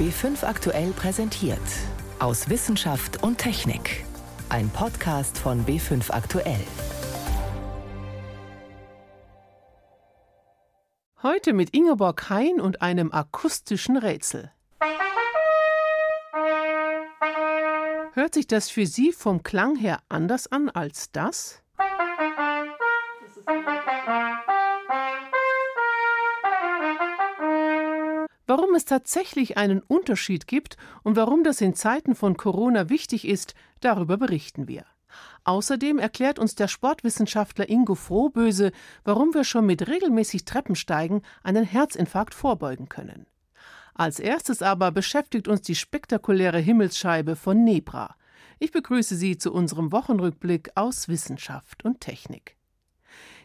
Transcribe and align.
B5 0.00 0.44
aktuell 0.46 0.92
präsentiert. 0.92 1.60
Aus 2.20 2.48
Wissenschaft 2.48 3.22
und 3.22 3.36
Technik. 3.36 4.06
Ein 4.48 4.70
Podcast 4.70 5.36
von 5.36 5.66
B5 5.66 6.10
aktuell. 6.10 6.64
Heute 11.22 11.52
mit 11.52 11.74
Ingeborg 11.74 12.30
Hein 12.30 12.62
und 12.62 12.80
einem 12.80 13.12
akustischen 13.12 13.98
Rätsel. 13.98 14.50
Hört 18.14 18.32
sich 18.32 18.46
das 18.46 18.70
für 18.70 18.86
Sie 18.86 19.12
vom 19.12 19.42
Klang 19.42 19.76
her 19.76 19.98
anders 20.08 20.50
an 20.50 20.70
als 20.70 21.12
das? 21.12 21.60
Warum 28.70 28.76
es 28.76 28.84
tatsächlich 28.84 29.56
einen 29.56 29.80
Unterschied 29.80 30.46
gibt 30.46 30.76
und 31.02 31.16
warum 31.16 31.42
das 31.42 31.60
in 31.60 31.74
Zeiten 31.74 32.14
von 32.14 32.36
Corona 32.36 32.88
wichtig 32.88 33.26
ist, 33.26 33.54
darüber 33.80 34.16
berichten 34.16 34.68
wir. 34.68 34.84
Außerdem 35.42 35.98
erklärt 35.98 36.38
uns 36.38 36.54
der 36.54 36.68
Sportwissenschaftler 36.68 37.68
Ingo 37.68 37.96
Frohböse, 37.96 38.70
warum 39.02 39.34
wir 39.34 39.42
schon 39.42 39.66
mit 39.66 39.88
regelmäßig 39.88 40.44
Treppensteigen 40.44 41.22
einen 41.42 41.64
Herzinfarkt 41.64 42.32
vorbeugen 42.32 42.88
können. 42.88 43.26
Als 43.94 44.20
erstes 44.20 44.62
aber 44.62 44.92
beschäftigt 44.92 45.48
uns 45.48 45.62
die 45.62 45.74
spektakuläre 45.74 46.60
Himmelsscheibe 46.60 47.34
von 47.34 47.64
Nebra. 47.64 48.14
Ich 48.60 48.70
begrüße 48.70 49.16
Sie 49.16 49.36
zu 49.36 49.52
unserem 49.52 49.90
Wochenrückblick 49.90 50.70
aus 50.76 51.08
Wissenschaft 51.08 51.84
und 51.84 52.00
Technik. 52.00 52.59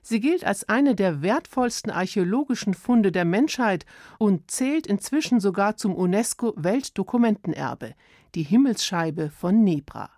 Sie 0.07 0.19
gilt 0.19 0.45
als 0.45 0.69
eine 0.69 0.93
der 0.93 1.23
wertvollsten 1.23 1.91
archäologischen 1.91 2.75
Funde 2.75 3.11
der 3.11 3.25
Menschheit 3.25 3.87
und 4.19 4.51
zählt 4.51 4.85
inzwischen 4.85 5.39
sogar 5.39 5.77
zum 5.77 5.95
UNESCO-Weltdokumentenerbe, 5.95 7.95
die 8.35 8.43
Himmelsscheibe 8.43 9.31
von 9.31 9.63
Nebra. 9.63 10.11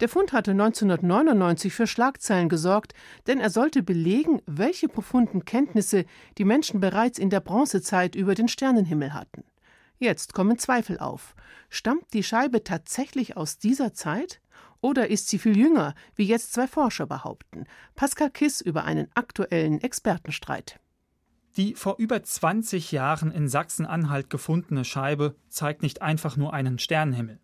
Der 0.00 0.08
Fund 0.08 0.32
hatte 0.32 0.50
1999 0.50 1.72
für 1.72 1.86
Schlagzeilen 1.86 2.48
gesorgt, 2.48 2.94
denn 3.28 3.38
er 3.38 3.50
sollte 3.50 3.84
belegen, 3.84 4.42
welche 4.46 4.88
profunden 4.88 5.44
Kenntnisse 5.44 6.04
die 6.36 6.44
Menschen 6.44 6.80
bereits 6.80 7.20
in 7.20 7.30
der 7.30 7.38
Bronzezeit 7.38 8.16
über 8.16 8.34
den 8.34 8.48
Sternenhimmel 8.48 9.14
hatten. 9.14 9.44
Jetzt 10.00 10.34
kommen 10.34 10.58
Zweifel 10.58 10.98
auf. 10.98 11.36
Stammt 11.70 12.12
die 12.12 12.24
Scheibe 12.24 12.64
tatsächlich 12.64 13.36
aus 13.36 13.58
dieser 13.58 13.94
Zeit? 13.94 14.41
Oder 14.82 15.08
ist 15.08 15.28
sie 15.28 15.38
viel 15.38 15.56
jünger, 15.56 15.94
wie 16.16 16.24
jetzt 16.24 16.52
zwei 16.52 16.66
Forscher 16.66 17.06
behaupten? 17.06 17.64
Pascal 17.94 18.30
Kiss 18.30 18.60
über 18.60 18.84
einen 18.84 19.08
aktuellen 19.14 19.80
Expertenstreit. 19.80 20.80
Die 21.56 21.74
vor 21.74 21.96
über 21.98 22.22
20 22.22 22.90
Jahren 22.90 23.30
in 23.30 23.48
Sachsen-Anhalt 23.48 24.28
gefundene 24.28 24.84
Scheibe 24.84 25.36
zeigt 25.48 25.82
nicht 25.82 26.02
einfach 26.02 26.36
nur 26.36 26.52
einen 26.52 26.80
Sternenhimmel. 26.80 27.38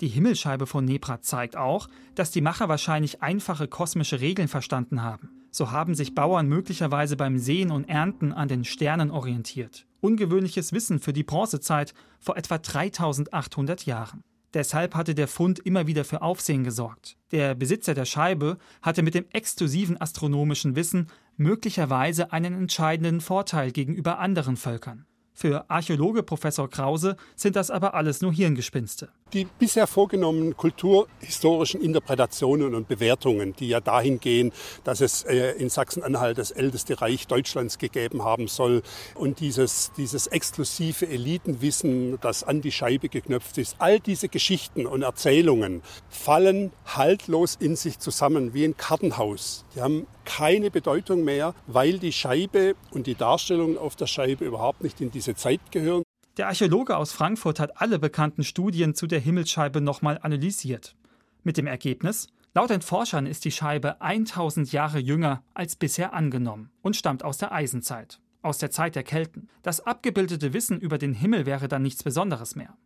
Die 0.00 0.08
Himmelscheibe 0.08 0.66
von 0.66 0.84
Nebra 0.84 1.20
zeigt 1.20 1.56
auch, 1.56 1.88
dass 2.14 2.30
die 2.30 2.40
Macher 2.40 2.68
wahrscheinlich 2.68 3.22
einfache 3.22 3.66
kosmische 3.66 4.20
Regeln 4.20 4.48
verstanden 4.48 5.02
haben. 5.02 5.30
So 5.50 5.72
haben 5.72 5.96
sich 5.96 6.14
Bauern 6.14 6.48
möglicherweise 6.48 7.16
beim 7.16 7.38
Sehen 7.38 7.72
und 7.72 7.88
Ernten 7.88 8.32
an 8.32 8.46
den 8.46 8.64
Sternen 8.64 9.10
orientiert. 9.10 9.86
Ungewöhnliches 10.00 10.72
Wissen 10.72 11.00
für 11.00 11.12
die 11.12 11.24
Bronzezeit 11.24 11.92
vor 12.20 12.36
etwa 12.36 12.58
3800 12.58 13.84
Jahren. 13.86 14.22
Deshalb 14.54 14.94
hatte 14.94 15.16
der 15.16 15.26
Fund 15.26 15.58
immer 15.58 15.88
wieder 15.88 16.04
für 16.04 16.22
Aufsehen 16.22 16.62
gesorgt. 16.62 17.16
Der 17.32 17.56
Besitzer 17.56 17.92
der 17.92 18.04
Scheibe 18.04 18.58
hatte 18.82 19.02
mit 19.02 19.14
dem 19.14 19.26
exklusiven 19.32 20.00
astronomischen 20.00 20.76
Wissen 20.76 21.08
möglicherweise 21.36 22.32
einen 22.32 22.54
entscheidenden 22.54 23.20
Vorteil 23.20 23.72
gegenüber 23.72 24.20
anderen 24.20 24.56
Völkern. 24.56 25.06
Für 25.36 25.68
Archäologe 25.68 26.22
Professor 26.22 26.70
Krause 26.70 27.16
sind 27.34 27.56
das 27.56 27.68
aber 27.68 27.94
alles 27.94 28.20
nur 28.22 28.32
Hirngespinste. 28.32 29.08
Die 29.32 29.48
bisher 29.58 29.88
vorgenommenen 29.88 30.56
kulturhistorischen 30.56 31.80
Interpretationen 31.80 32.72
und 32.72 32.86
Bewertungen, 32.86 33.52
die 33.56 33.66
ja 33.66 33.80
dahin 33.80 34.20
gehen, 34.20 34.52
dass 34.84 35.00
es 35.00 35.24
äh, 35.24 35.50
in 35.58 35.70
Sachsen-Anhalt 35.70 36.38
das 36.38 36.52
älteste 36.52 37.00
Reich 37.00 37.26
Deutschlands 37.26 37.78
gegeben 37.78 38.22
haben 38.22 38.46
soll 38.46 38.82
und 39.16 39.40
dieses, 39.40 39.90
dieses 39.96 40.28
exklusive 40.28 41.08
Elitenwissen, 41.08 42.20
das 42.20 42.44
an 42.44 42.60
die 42.60 42.70
Scheibe 42.70 43.08
geknöpft 43.08 43.58
ist, 43.58 43.74
all 43.80 43.98
diese 43.98 44.28
Geschichten 44.28 44.86
und 44.86 45.02
Erzählungen 45.02 45.82
fallen 46.08 46.70
haltlos 46.86 47.56
in 47.58 47.74
sich 47.74 47.98
zusammen 47.98 48.54
wie 48.54 48.64
ein 48.64 48.76
Kartenhaus. 48.76 49.64
Die 49.74 49.80
haben 49.80 50.06
keine 50.24 50.70
Bedeutung 50.70 51.24
mehr, 51.24 51.54
weil 51.66 51.98
die 51.98 52.12
Scheibe 52.12 52.74
und 52.90 53.06
die 53.06 53.14
Darstellungen 53.14 53.78
auf 53.78 53.96
der 53.96 54.06
Scheibe 54.06 54.44
überhaupt 54.44 54.82
nicht 54.82 55.00
in 55.00 55.10
diese 55.10 55.34
Zeit 55.34 55.60
gehören. 55.70 56.02
Der 56.36 56.48
Archäologe 56.48 56.96
aus 56.96 57.12
Frankfurt 57.12 57.60
hat 57.60 57.80
alle 57.80 57.98
bekannten 57.98 58.42
Studien 58.42 58.94
zu 58.94 59.06
der 59.06 59.20
Himmelsscheibe 59.20 59.80
nochmal 59.80 60.18
analysiert. 60.20 60.96
Mit 61.44 61.56
dem 61.56 61.68
Ergebnis, 61.68 62.26
laut 62.54 62.70
den 62.70 62.82
Forschern 62.82 63.26
ist 63.26 63.44
die 63.44 63.52
Scheibe 63.52 64.00
1000 64.00 64.72
Jahre 64.72 64.98
jünger 64.98 65.44
als 65.54 65.76
bisher 65.76 66.12
angenommen 66.12 66.70
und 66.82 66.96
stammt 66.96 67.22
aus 67.22 67.38
der 67.38 67.52
Eisenzeit, 67.52 68.18
aus 68.42 68.58
der 68.58 68.72
Zeit 68.72 68.96
der 68.96 69.04
Kelten. 69.04 69.48
Das 69.62 69.86
abgebildete 69.86 70.52
Wissen 70.52 70.80
über 70.80 70.98
den 70.98 71.14
Himmel 71.14 71.46
wäre 71.46 71.68
dann 71.68 71.82
nichts 71.82 72.02
Besonderes 72.02 72.56
mehr. 72.56 72.76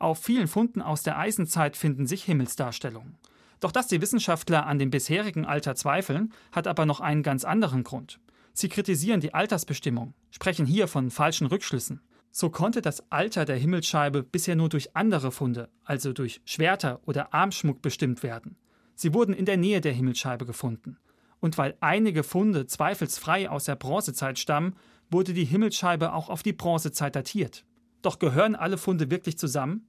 Auf 0.00 0.18
vielen 0.18 0.48
Funden 0.48 0.80
aus 0.80 1.02
der 1.02 1.18
Eisenzeit 1.18 1.76
finden 1.76 2.06
sich 2.06 2.24
Himmelsdarstellungen. 2.24 3.16
Doch 3.60 3.72
dass 3.72 3.88
die 3.88 4.00
Wissenschaftler 4.00 4.66
an 4.66 4.78
dem 4.78 4.90
bisherigen 4.90 5.44
Alter 5.44 5.74
zweifeln, 5.74 6.32
hat 6.52 6.66
aber 6.66 6.86
noch 6.86 7.00
einen 7.00 7.22
ganz 7.22 7.44
anderen 7.44 7.84
Grund. 7.84 8.20
Sie 8.52 8.68
kritisieren 8.68 9.20
die 9.20 9.34
Altersbestimmung, 9.34 10.14
sprechen 10.30 10.66
hier 10.66 10.88
von 10.88 11.10
falschen 11.10 11.46
Rückschlüssen. 11.46 12.00
So 12.30 12.50
konnte 12.50 12.82
das 12.82 13.10
Alter 13.10 13.44
der 13.44 13.56
Himmelsscheibe 13.56 14.22
bisher 14.22 14.56
nur 14.56 14.68
durch 14.68 14.94
andere 14.96 15.32
Funde, 15.32 15.68
also 15.84 16.12
durch 16.12 16.40
Schwerter 16.44 17.00
oder 17.06 17.34
Armschmuck 17.34 17.82
bestimmt 17.82 18.22
werden. 18.22 18.56
Sie 18.94 19.14
wurden 19.14 19.32
in 19.32 19.44
der 19.44 19.56
Nähe 19.56 19.80
der 19.80 19.92
Himmelsscheibe 19.92 20.44
gefunden. 20.44 20.98
Und 21.40 21.56
weil 21.56 21.76
einige 21.80 22.24
Funde 22.24 22.66
zweifelsfrei 22.66 23.48
aus 23.48 23.64
der 23.64 23.76
Bronzezeit 23.76 24.38
stammen, 24.38 24.74
wurde 25.10 25.32
die 25.32 25.44
Himmelsscheibe 25.44 26.12
auch 26.12 26.28
auf 26.28 26.42
die 26.42 26.52
Bronzezeit 26.52 27.14
datiert. 27.14 27.64
Doch 28.02 28.18
gehören 28.18 28.56
alle 28.56 28.78
Funde 28.78 29.10
wirklich 29.10 29.38
zusammen? 29.38 29.88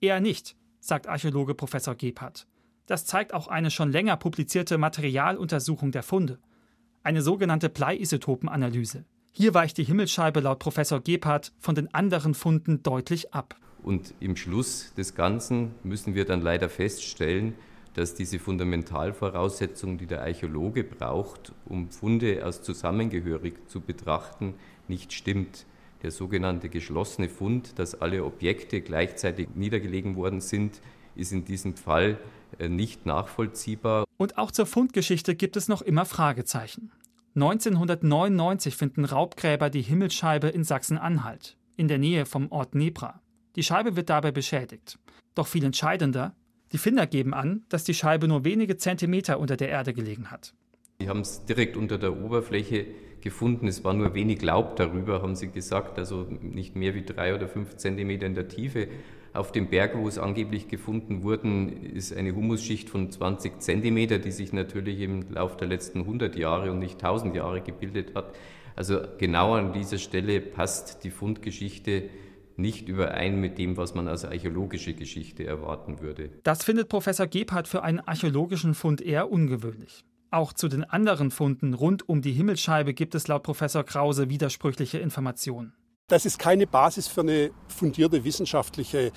Eher 0.00 0.20
nicht, 0.20 0.56
sagt 0.80 1.08
Archäologe 1.08 1.54
Professor 1.54 1.94
Gebhardt. 1.94 2.46
Das 2.86 3.06
zeigt 3.06 3.32
auch 3.32 3.48
eine 3.48 3.70
schon 3.70 3.90
länger 3.90 4.16
publizierte 4.16 4.76
Materialuntersuchung 4.76 5.90
der 5.90 6.02
Funde, 6.02 6.38
eine 7.02 7.22
sogenannte 7.22 7.70
Bleiisotopenanalyse. 7.70 9.04
Hier 9.32 9.54
weicht 9.54 9.78
die 9.78 9.84
Himmelsscheibe 9.84 10.40
laut 10.40 10.58
Professor 10.58 11.00
Gebhardt 11.00 11.52
von 11.58 11.74
den 11.74 11.92
anderen 11.94 12.34
Funden 12.34 12.82
deutlich 12.82 13.32
ab. 13.32 13.56
Und 13.82 14.14
im 14.20 14.36
Schluss 14.36 14.92
des 14.94 15.14
Ganzen 15.14 15.74
müssen 15.82 16.14
wir 16.14 16.26
dann 16.26 16.42
leider 16.42 16.68
feststellen, 16.68 17.54
dass 17.94 18.14
diese 18.14 18.38
Fundamentalvoraussetzung, 18.38 19.98
die 19.98 20.06
der 20.06 20.22
Archäologe 20.22 20.84
braucht, 20.84 21.52
um 21.64 21.90
Funde 21.90 22.44
als 22.44 22.62
zusammengehörig 22.62 23.54
zu 23.66 23.80
betrachten, 23.80 24.54
nicht 24.88 25.12
stimmt. 25.12 25.64
Der 26.02 26.10
sogenannte 26.10 26.68
geschlossene 26.68 27.30
Fund, 27.30 27.78
dass 27.78 28.00
alle 28.00 28.24
Objekte 28.24 28.82
gleichzeitig 28.82 29.48
niedergelegen 29.54 30.16
worden 30.16 30.40
sind, 30.40 30.80
ist 31.16 31.32
in 31.32 31.44
diesem 31.44 31.76
Fall 31.76 32.18
nicht 32.68 33.06
nachvollziehbar. 33.06 34.04
Und 34.16 34.38
auch 34.38 34.50
zur 34.50 34.66
Fundgeschichte 34.66 35.34
gibt 35.34 35.56
es 35.56 35.68
noch 35.68 35.82
immer 35.82 36.04
Fragezeichen. 36.04 36.92
1999 37.34 38.76
finden 38.76 39.04
Raubgräber 39.04 39.70
die 39.70 39.82
Himmelsscheibe 39.82 40.48
in 40.48 40.62
Sachsen-Anhalt, 40.62 41.56
in 41.76 41.88
der 41.88 41.98
Nähe 41.98 42.26
vom 42.26 42.52
Ort 42.52 42.74
Nebra. 42.74 43.20
Die 43.56 43.62
Scheibe 43.62 43.96
wird 43.96 44.08
dabei 44.08 44.30
beschädigt. 44.30 44.98
Doch 45.34 45.46
viel 45.46 45.64
entscheidender, 45.64 46.34
die 46.72 46.78
Finder 46.78 47.06
geben 47.06 47.34
an, 47.34 47.64
dass 47.68 47.84
die 47.84 47.94
Scheibe 47.94 48.28
nur 48.28 48.44
wenige 48.44 48.76
Zentimeter 48.76 49.38
unter 49.38 49.56
der 49.56 49.68
Erde 49.68 49.94
gelegen 49.94 50.30
hat. 50.30 50.54
Sie 51.00 51.08
haben 51.08 51.20
es 51.20 51.44
direkt 51.44 51.76
unter 51.76 51.98
der 51.98 52.16
Oberfläche 52.16 52.86
gefunden. 53.20 53.66
Es 53.66 53.82
war 53.84 53.94
nur 53.94 54.14
wenig 54.14 54.42
Laub 54.42 54.76
darüber, 54.76 55.22
haben 55.22 55.34
sie 55.34 55.48
gesagt, 55.48 55.98
also 55.98 56.26
nicht 56.40 56.76
mehr 56.76 56.94
wie 56.94 57.04
drei 57.04 57.34
oder 57.34 57.48
fünf 57.48 57.76
Zentimeter 57.76 58.26
in 58.26 58.34
der 58.34 58.48
Tiefe. 58.48 58.88
Auf 59.34 59.50
dem 59.50 59.68
Berg, 59.68 59.98
wo 59.98 60.06
es 60.06 60.16
angeblich 60.16 60.68
gefunden 60.68 61.24
wurden, 61.24 61.82
ist 61.82 62.16
eine 62.16 62.36
Humusschicht 62.36 62.88
von 62.88 63.10
20 63.10 63.60
Zentimeter, 63.60 64.20
die 64.20 64.30
sich 64.30 64.52
natürlich 64.52 65.00
im 65.00 65.32
Laufe 65.32 65.56
der 65.56 65.66
letzten 65.66 66.00
100 66.02 66.36
Jahre 66.36 66.70
und 66.70 66.78
nicht 66.78 67.02
1000 67.02 67.34
Jahre 67.34 67.60
gebildet 67.60 68.14
hat. 68.14 68.32
Also 68.76 69.00
genau 69.18 69.54
an 69.54 69.72
dieser 69.72 69.98
Stelle 69.98 70.40
passt 70.40 71.02
die 71.02 71.10
Fundgeschichte 71.10 72.04
nicht 72.56 72.88
überein 72.88 73.40
mit 73.40 73.58
dem, 73.58 73.76
was 73.76 73.96
man 73.96 74.06
als 74.06 74.24
archäologische 74.24 74.94
Geschichte 74.94 75.44
erwarten 75.44 76.00
würde. 76.00 76.30
Das 76.44 76.62
findet 76.62 76.88
Professor 76.88 77.26
Gebhardt 77.26 77.66
für 77.66 77.82
einen 77.82 77.98
archäologischen 77.98 78.74
Fund 78.74 79.00
eher 79.00 79.32
ungewöhnlich. 79.32 80.04
Auch 80.30 80.52
zu 80.52 80.68
den 80.68 80.84
anderen 80.84 81.32
Funden 81.32 81.74
rund 81.74 82.08
um 82.08 82.22
die 82.22 82.32
Himmelsscheibe 82.32 82.94
gibt 82.94 83.16
es 83.16 83.26
laut 83.26 83.42
Professor 83.42 83.82
Krause 83.82 84.30
widersprüchliche 84.30 84.98
Informationen. 84.98 85.72
Das 86.08 86.26
ist 86.26 86.38
keine 86.38 86.66
Basis 86.66 87.08
für 87.08 87.22
eine 87.22 87.50
fundierte 87.66 88.24
wissenschaftliche 88.24 89.10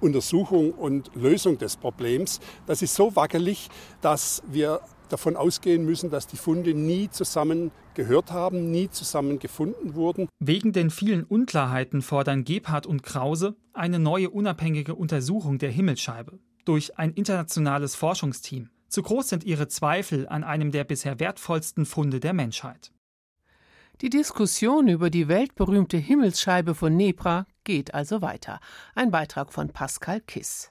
Untersuchung 0.00 0.72
und 0.72 1.10
Lösung 1.14 1.56
des 1.56 1.78
Problems. 1.78 2.40
Das 2.66 2.82
ist 2.82 2.94
so 2.94 3.16
wackelig, 3.16 3.70
dass 4.02 4.42
wir 4.46 4.82
davon 5.08 5.36
ausgehen 5.36 5.86
müssen, 5.86 6.10
dass 6.10 6.26
die 6.26 6.36
Funde 6.36 6.74
nie 6.74 7.08
zusammen 7.08 7.70
gehört 7.94 8.30
haben, 8.30 8.70
nie 8.70 8.90
zusammen 8.90 9.38
gefunden 9.38 9.94
wurden. 9.94 10.28
Wegen 10.38 10.74
den 10.74 10.90
vielen 10.90 11.24
Unklarheiten 11.24 12.02
fordern 12.02 12.44
Gebhardt 12.44 12.86
und 12.86 13.02
Krause 13.02 13.56
eine 13.72 13.98
neue 13.98 14.28
unabhängige 14.28 14.94
Untersuchung 14.94 15.56
der 15.56 15.70
Himmelsscheibe 15.70 16.38
durch 16.66 16.98
ein 16.98 17.14
internationales 17.14 17.94
Forschungsteam. 17.94 18.68
Zu 18.88 19.00
groß 19.00 19.30
sind 19.30 19.44
ihre 19.44 19.68
Zweifel 19.68 20.28
an 20.28 20.44
einem 20.44 20.72
der 20.72 20.84
bisher 20.84 21.18
wertvollsten 21.20 21.86
Funde 21.86 22.20
der 22.20 22.34
Menschheit. 22.34 22.92
Die 24.00 24.10
Diskussion 24.10 24.86
über 24.86 25.10
die 25.10 25.26
weltberühmte 25.26 25.96
Himmelsscheibe 25.96 26.76
von 26.76 26.94
Nebra 26.94 27.48
geht 27.64 27.94
also 27.94 28.22
weiter. 28.22 28.60
Ein 28.94 29.10
Beitrag 29.10 29.52
von 29.52 29.70
Pascal 29.70 30.20
Kiss. 30.20 30.70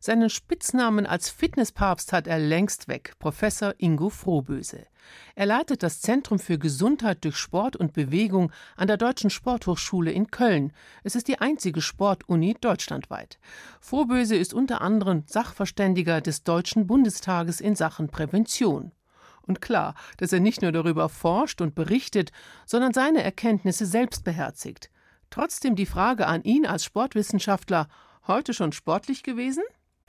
Seinen 0.00 0.28
Spitznamen 0.28 1.06
als 1.06 1.30
Fitnesspapst 1.30 2.12
hat 2.12 2.26
er 2.26 2.38
längst 2.38 2.88
weg, 2.88 3.14
Professor 3.18 3.72
Ingo 3.78 4.10
Frohböse. 4.10 4.86
Er 5.34 5.46
leitet 5.46 5.82
das 5.82 6.02
Zentrum 6.02 6.38
für 6.38 6.58
Gesundheit 6.58 7.24
durch 7.24 7.38
Sport 7.38 7.74
und 7.74 7.94
Bewegung 7.94 8.52
an 8.76 8.86
der 8.86 8.98
Deutschen 8.98 9.30
Sporthochschule 9.30 10.12
in 10.12 10.30
Köln. 10.30 10.74
Es 11.04 11.14
ist 11.16 11.28
die 11.28 11.38
einzige 11.38 11.80
Sportuni 11.80 12.54
deutschlandweit. 12.60 13.38
Frohböse 13.80 14.36
ist 14.36 14.52
unter 14.52 14.82
anderem 14.82 15.22
Sachverständiger 15.26 16.20
des 16.20 16.42
Deutschen 16.42 16.86
Bundestages 16.86 17.62
in 17.62 17.76
Sachen 17.76 18.08
Prävention. 18.08 18.92
Und 19.46 19.60
klar, 19.60 19.94
dass 20.16 20.32
er 20.32 20.40
nicht 20.40 20.62
nur 20.62 20.72
darüber 20.72 21.08
forscht 21.08 21.60
und 21.60 21.74
berichtet, 21.74 22.32
sondern 22.66 22.92
seine 22.92 23.22
Erkenntnisse 23.22 23.86
selbst 23.86 24.24
beherzigt. 24.24 24.90
Trotzdem 25.30 25.76
die 25.76 25.86
Frage 25.86 26.26
an 26.26 26.42
ihn 26.42 26.66
als 26.66 26.84
Sportwissenschaftler, 26.84 27.88
heute 28.26 28.54
schon 28.54 28.72
sportlich 28.72 29.22
gewesen? 29.22 29.62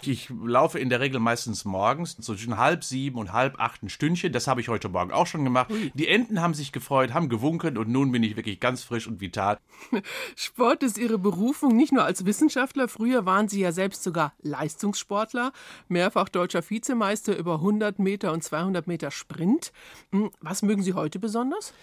Ich 0.03 0.29
laufe 0.29 0.77
in 0.77 0.89
der 0.89 0.99
Regel 0.99 1.19
meistens 1.19 1.65
morgens 1.65 2.15
so 2.19 2.35
zwischen 2.35 2.57
halb 2.57 2.83
sieben 2.83 3.17
und 3.17 3.33
halb 3.33 3.59
acht 3.59 3.81
ein 3.81 3.89
Stündchen. 3.89 4.31
Das 4.31 4.45
habe 4.45 4.61
ich 4.61 4.69
heute 4.69 4.89
Morgen 4.89 5.11
auch 5.11 5.25
schon 5.25 5.43
gemacht. 5.43 5.71
Ui. 5.71 5.91
Die 5.95 6.07
Enten 6.07 6.39
haben 6.39 6.53
sich 6.53 6.71
gefreut, 6.71 7.15
haben 7.15 7.29
gewunken 7.29 7.77
und 7.79 7.89
nun 7.89 8.11
bin 8.11 8.21
ich 8.21 8.35
wirklich 8.35 8.59
ganz 8.59 8.83
frisch 8.83 9.07
und 9.07 9.21
vital. 9.21 9.57
Sport 10.35 10.83
ist 10.83 10.99
Ihre 10.99 11.17
Berufung, 11.17 11.75
nicht 11.75 11.93
nur 11.93 12.03
als 12.03 12.25
Wissenschaftler. 12.25 12.87
Früher 12.87 13.25
waren 13.25 13.47
Sie 13.47 13.59
ja 13.59 13.71
selbst 13.71 14.03
sogar 14.03 14.33
Leistungssportler, 14.43 15.51
mehrfach 15.87 16.29
deutscher 16.29 16.61
Vizemeister 16.69 17.35
über 17.35 17.55
100 17.55 17.97
Meter 17.97 18.33
und 18.33 18.43
200 18.43 18.85
Meter 18.85 19.09
Sprint. 19.09 19.71
Hm, 20.11 20.29
was 20.41 20.61
mögen 20.61 20.83
Sie 20.83 20.93
heute 20.93 21.17
besonders? 21.17 21.73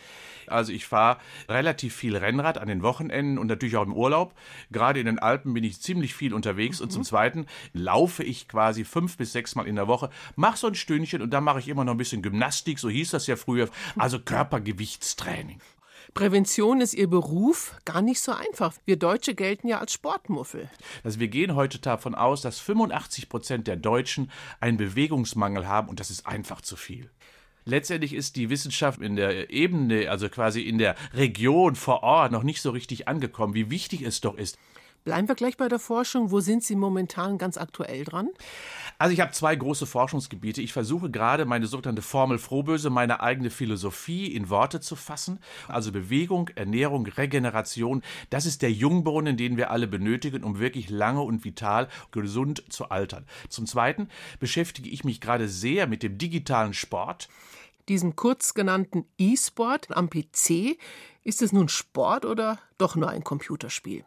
Also 0.47 0.73
ich 0.73 0.87
fahre 0.87 1.19
relativ 1.49 1.97
viel 1.97 2.17
Rennrad 2.17 2.59
an 2.59 2.69
den 2.69 2.83
Wochenenden 2.83 3.39
und 3.39 3.47
natürlich 3.47 3.77
auch 3.77 3.87
im 3.87 3.95
Urlaub. 3.95 4.35
Gerade 4.71 5.01
in 5.01 5.07
den 5.07 5.19
Alpen 5.19 5.55
bin 5.55 5.65
ich 5.65 5.81
ziemlich 5.81 6.15
viel 6.15 6.35
unterwegs 6.35 6.79
mhm. 6.79 6.85
und 6.85 6.91
zum 6.91 7.01
mhm. 7.01 7.07
Zweiten 7.07 7.47
laufe 7.73 8.04
ich 8.23 8.49
quasi 8.49 8.85
fünf 8.85 9.17
bis 9.17 9.33
sechs 9.33 9.55
Mal 9.55 9.67
in 9.67 9.77
der 9.77 9.89
Woche, 9.89 10.11
mache 10.37 10.59
so 10.59 10.67
ein 10.67 10.75
Stündchen 10.75 11.23
und 11.23 11.31
dann 11.31 11.45
mache 11.45 11.59
ich 11.59 11.69
immer 11.69 11.85
noch 11.85 11.95
ein 11.95 11.99
bisschen 11.99 12.23
Gymnastik, 12.23 12.79
so 12.79 12.89
hieß 12.89 13.11
das 13.11 13.27
ja 13.27 13.37
früher, 13.37 13.69
also 13.97 14.19
Körpergewichtstraining. 14.19 15.61
Prävention 16.15 16.81
ist 16.81 16.95
Ihr 16.95 17.09
Beruf 17.09 17.75
gar 17.85 18.01
nicht 18.01 18.21
so 18.21 18.33
einfach. 18.33 18.73
Wir 18.85 18.97
Deutsche 18.97 19.35
gelten 19.35 19.67
ja 19.67 19.81
als 19.81 19.93
Sportmuffel. 19.93 20.71
Also 21.03 21.19
wir 21.19 21.27
gehen 21.27 21.57
heute 21.57 21.81
davon 21.81 22.15
aus, 22.15 22.41
dass 22.41 22.61
85 22.61 23.29
Prozent 23.29 23.67
der 23.67 23.77
Deutschen 23.77 24.31
einen 24.61 24.77
Bewegungsmangel 24.77 25.67
haben 25.67 25.89
und 25.89 25.99
das 25.99 26.11
ist 26.11 26.27
einfach 26.27 26.61
zu 26.61 26.77
viel. 26.77 27.11
Letztendlich 27.65 28.13
ist 28.13 28.37
die 28.37 28.51
Wissenschaft 28.51 29.01
in 29.01 29.17
der 29.17 29.51
Ebene, 29.51 30.11
also 30.11 30.29
quasi 30.29 30.61
in 30.61 30.79
der 30.79 30.95
Region 31.15 31.75
vor 31.75 32.03
Ort, 32.03 32.31
noch 32.31 32.43
nicht 32.43 32.61
so 32.61 32.71
richtig 32.71 33.09
angekommen, 33.09 33.55
wie 33.55 33.71
wichtig 33.71 34.03
es 34.03 34.21
doch 34.21 34.37
ist. 34.37 34.59
Bleiben 35.05 35.29
wir 35.29 35.35
gleich 35.35 35.59
bei 35.59 35.69
der 35.69 35.79
Forschung. 35.79 36.31
Wo 36.31 36.41
sind 36.41 36.65
Sie 36.65 36.77
momentan 36.77 37.37
ganz 37.37 37.59
aktuell 37.59 38.05
dran? 38.05 38.31
Also 38.97 39.13
ich 39.13 39.21
habe 39.21 39.33
zwei 39.33 39.55
große 39.55 39.85
Forschungsgebiete. 39.85 40.63
Ich 40.63 40.73
versuche 40.73 41.11
gerade 41.11 41.45
meine 41.45 41.67
sogenannte 41.67 42.01
Formel 42.01 42.39
Frohböse, 42.39 42.89
meine 42.89 43.21
eigene 43.21 43.51
Philosophie 43.51 44.33
in 44.33 44.49
Worte 44.49 44.81
zu 44.81 44.97
fassen. 44.97 45.41
Also 45.69 45.93
Bewegung, 45.93 46.49
Ernährung, 46.55 47.07
Regeneration. 47.07 48.03
Das 48.31 48.47
ist 48.47 48.63
der 48.63 48.73
Jungbrunnen, 48.73 49.37
den 49.37 49.59
wir 49.59 49.71
alle 49.71 49.87
benötigen, 49.87 50.43
um 50.43 50.59
wirklich 50.59 50.89
lange 50.89 51.21
und 51.21 51.45
vital, 51.45 51.89
gesund 52.11 52.65
zu 52.71 52.89
altern. 52.89 53.27
Zum 53.51 53.67
Zweiten 53.67 54.09
beschäftige 54.41 54.89
ich 54.89 55.05
mich 55.05 55.21
gerade 55.21 55.49
sehr 55.49 55.87
mit 55.87 56.03
dem 56.03 56.17
digitalen 56.17 56.73
Sport 56.73 57.29
diesem 57.91 58.17
kurz 58.17 58.55
genannten 58.55 59.05
E-Sport 59.19 59.95
am 59.95 60.09
PC. 60.09 60.79
Ist 61.23 61.43
es 61.43 61.53
nun 61.53 61.69
Sport 61.69 62.25
oder 62.25 62.59
doch 62.79 62.97
nur 62.97 63.11
ein 63.11 63.25
Computerspiel? 63.25 64.07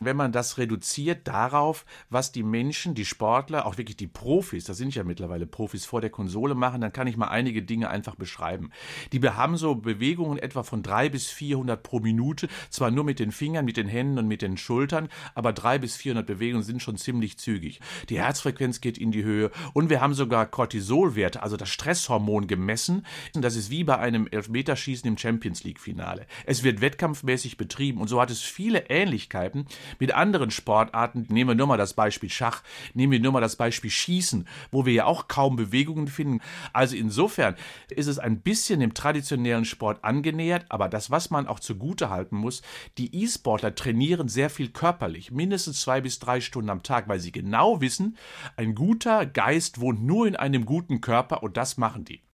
Wenn 0.00 0.16
man 0.16 0.32
das 0.32 0.58
reduziert 0.58 1.26
darauf, 1.28 1.84
was 2.10 2.32
die 2.32 2.42
Menschen, 2.42 2.94
die 2.94 3.04
Sportler, 3.04 3.66
auch 3.66 3.78
wirklich 3.78 3.96
die 3.96 4.06
Profis, 4.06 4.64
das 4.64 4.76
sind 4.76 4.94
ja 4.94 5.04
mittlerweile 5.04 5.46
Profis, 5.46 5.84
vor 5.84 6.00
der 6.00 6.10
Konsole 6.10 6.54
machen, 6.54 6.80
dann 6.80 6.92
kann 6.92 7.06
ich 7.06 7.16
mal 7.16 7.28
einige 7.28 7.62
Dinge 7.62 7.90
einfach 7.90 8.14
beschreiben. 8.14 8.70
Die 9.12 9.20
haben 9.26 9.56
so 9.56 9.74
Bewegungen 9.74 10.38
etwa 10.38 10.62
von 10.62 10.82
drei 10.82 11.08
bis 11.08 11.28
400 11.28 11.82
pro 11.82 12.00
Minute, 12.00 12.48
zwar 12.70 12.90
nur 12.90 13.04
mit 13.04 13.18
den 13.18 13.32
Fingern, 13.32 13.64
mit 13.64 13.76
den 13.76 13.88
Händen 13.88 14.18
und 14.18 14.28
mit 14.28 14.42
den 14.42 14.56
Schultern, 14.56 15.08
aber 15.34 15.52
drei 15.52 15.78
bis 15.78 15.96
400 15.96 16.26
Bewegungen 16.26 16.64
sind 16.64 16.82
schon 16.82 16.96
ziemlich 16.96 17.38
zügig. 17.38 17.80
Die 18.08 18.18
Herzfrequenz 18.18 18.80
geht 18.80 18.98
in 18.98 19.12
die 19.12 19.24
Höhe 19.24 19.50
und 19.72 19.90
wir 19.90 20.00
haben 20.00 20.14
sogar 20.14 20.46
Cortisolwerte, 20.46 21.42
also 21.42 21.56
das 21.56 21.68
Stresshormon 21.68 22.46
gemessen. 22.46 23.06
Das 23.34 23.56
ist 23.56 23.70
wie 23.70 23.84
bei 23.84 23.98
einem 23.98 24.26
Elfmeterschießen 24.26 25.08
im 25.08 25.18
Champions 25.18 25.64
League 25.64 25.80
Finale. 25.80 26.26
Es 26.44 26.62
wird 26.62 26.80
wettkampfmäßig 26.80 27.56
betrieben 27.56 28.00
und 28.00 28.08
so 28.08 28.20
hat 28.20 28.30
es 28.30 28.42
viele 28.42 28.88
Ähnlichkeiten 28.90 29.66
mit 29.98 30.12
anderen 30.12 30.50
Sportarten, 30.50 31.26
nehmen 31.28 31.50
wir 31.50 31.54
nur 31.54 31.66
mal 31.66 31.76
das 31.76 31.94
Beispiel 31.94 32.30
Schach, 32.30 32.62
nehmen 32.94 33.12
wir 33.12 33.20
nur 33.20 33.32
mal 33.32 33.40
das 33.40 33.56
Beispiel 33.56 33.90
Schießen, 33.90 34.46
wo 34.70 34.86
wir 34.86 34.92
ja 34.92 35.04
auch 35.04 35.28
kaum 35.28 35.56
Bewegungen 35.56 36.08
finden. 36.08 36.40
Also 36.72 36.96
insofern 36.96 37.56
ist 37.90 38.06
es 38.06 38.18
ein 38.18 38.40
bisschen 38.40 38.80
dem 38.80 38.94
traditionellen 38.94 39.64
Sport 39.64 40.04
angenähert, 40.04 40.66
aber 40.68 40.88
das, 40.88 41.10
was 41.10 41.30
man 41.30 41.46
auch 41.46 41.60
zugute 41.60 42.10
halten 42.10 42.36
muss, 42.36 42.62
die 42.98 43.14
E-Sportler 43.14 43.74
trainieren 43.74 44.28
sehr 44.28 44.50
viel 44.50 44.68
körperlich, 44.68 45.30
mindestens 45.30 45.80
zwei 45.80 46.00
bis 46.00 46.18
drei 46.18 46.40
Stunden 46.40 46.70
am 46.70 46.82
Tag, 46.82 47.08
weil 47.08 47.20
sie 47.20 47.32
genau 47.32 47.80
wissen, 47.80 48.16
ein 48.56 48.74
guter 48.74 49.26
Geist 49.26 49.80
wohnt 49.80 50.02
nur 50.02 50.26
in 50.26 50.36
einem 50.36 50.66
guten 50.66 51.00
Körper 51.00 51.42
und 51.42 51.56
das 51.56 51.76
machen 51.76 52.04
die. 52.04 52.25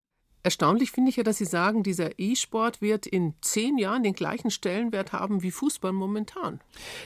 Erstaunlich 0.44 0.90
finde 0.90 1.10
ich 1.10 1.16
ja, 1.16 1.22
dass 1.22 1.38
Sie 1.38 1.44
sagen, 1.44 1.84
dieser 1.84 2.18
E-Sport 2.18 2.80
wird 2.82 3.06
in 3.06 3.34
zehn 3.42 3.78
Jahren 3.78 4.02
den 4.02 4.12
gleichen 4.12 4.50
Stellenwert 4.50 5.12
haben 5.12 5.42
wie 5.44 5.52
Fußball 5.52 5.92
momentan. 5.92 6.60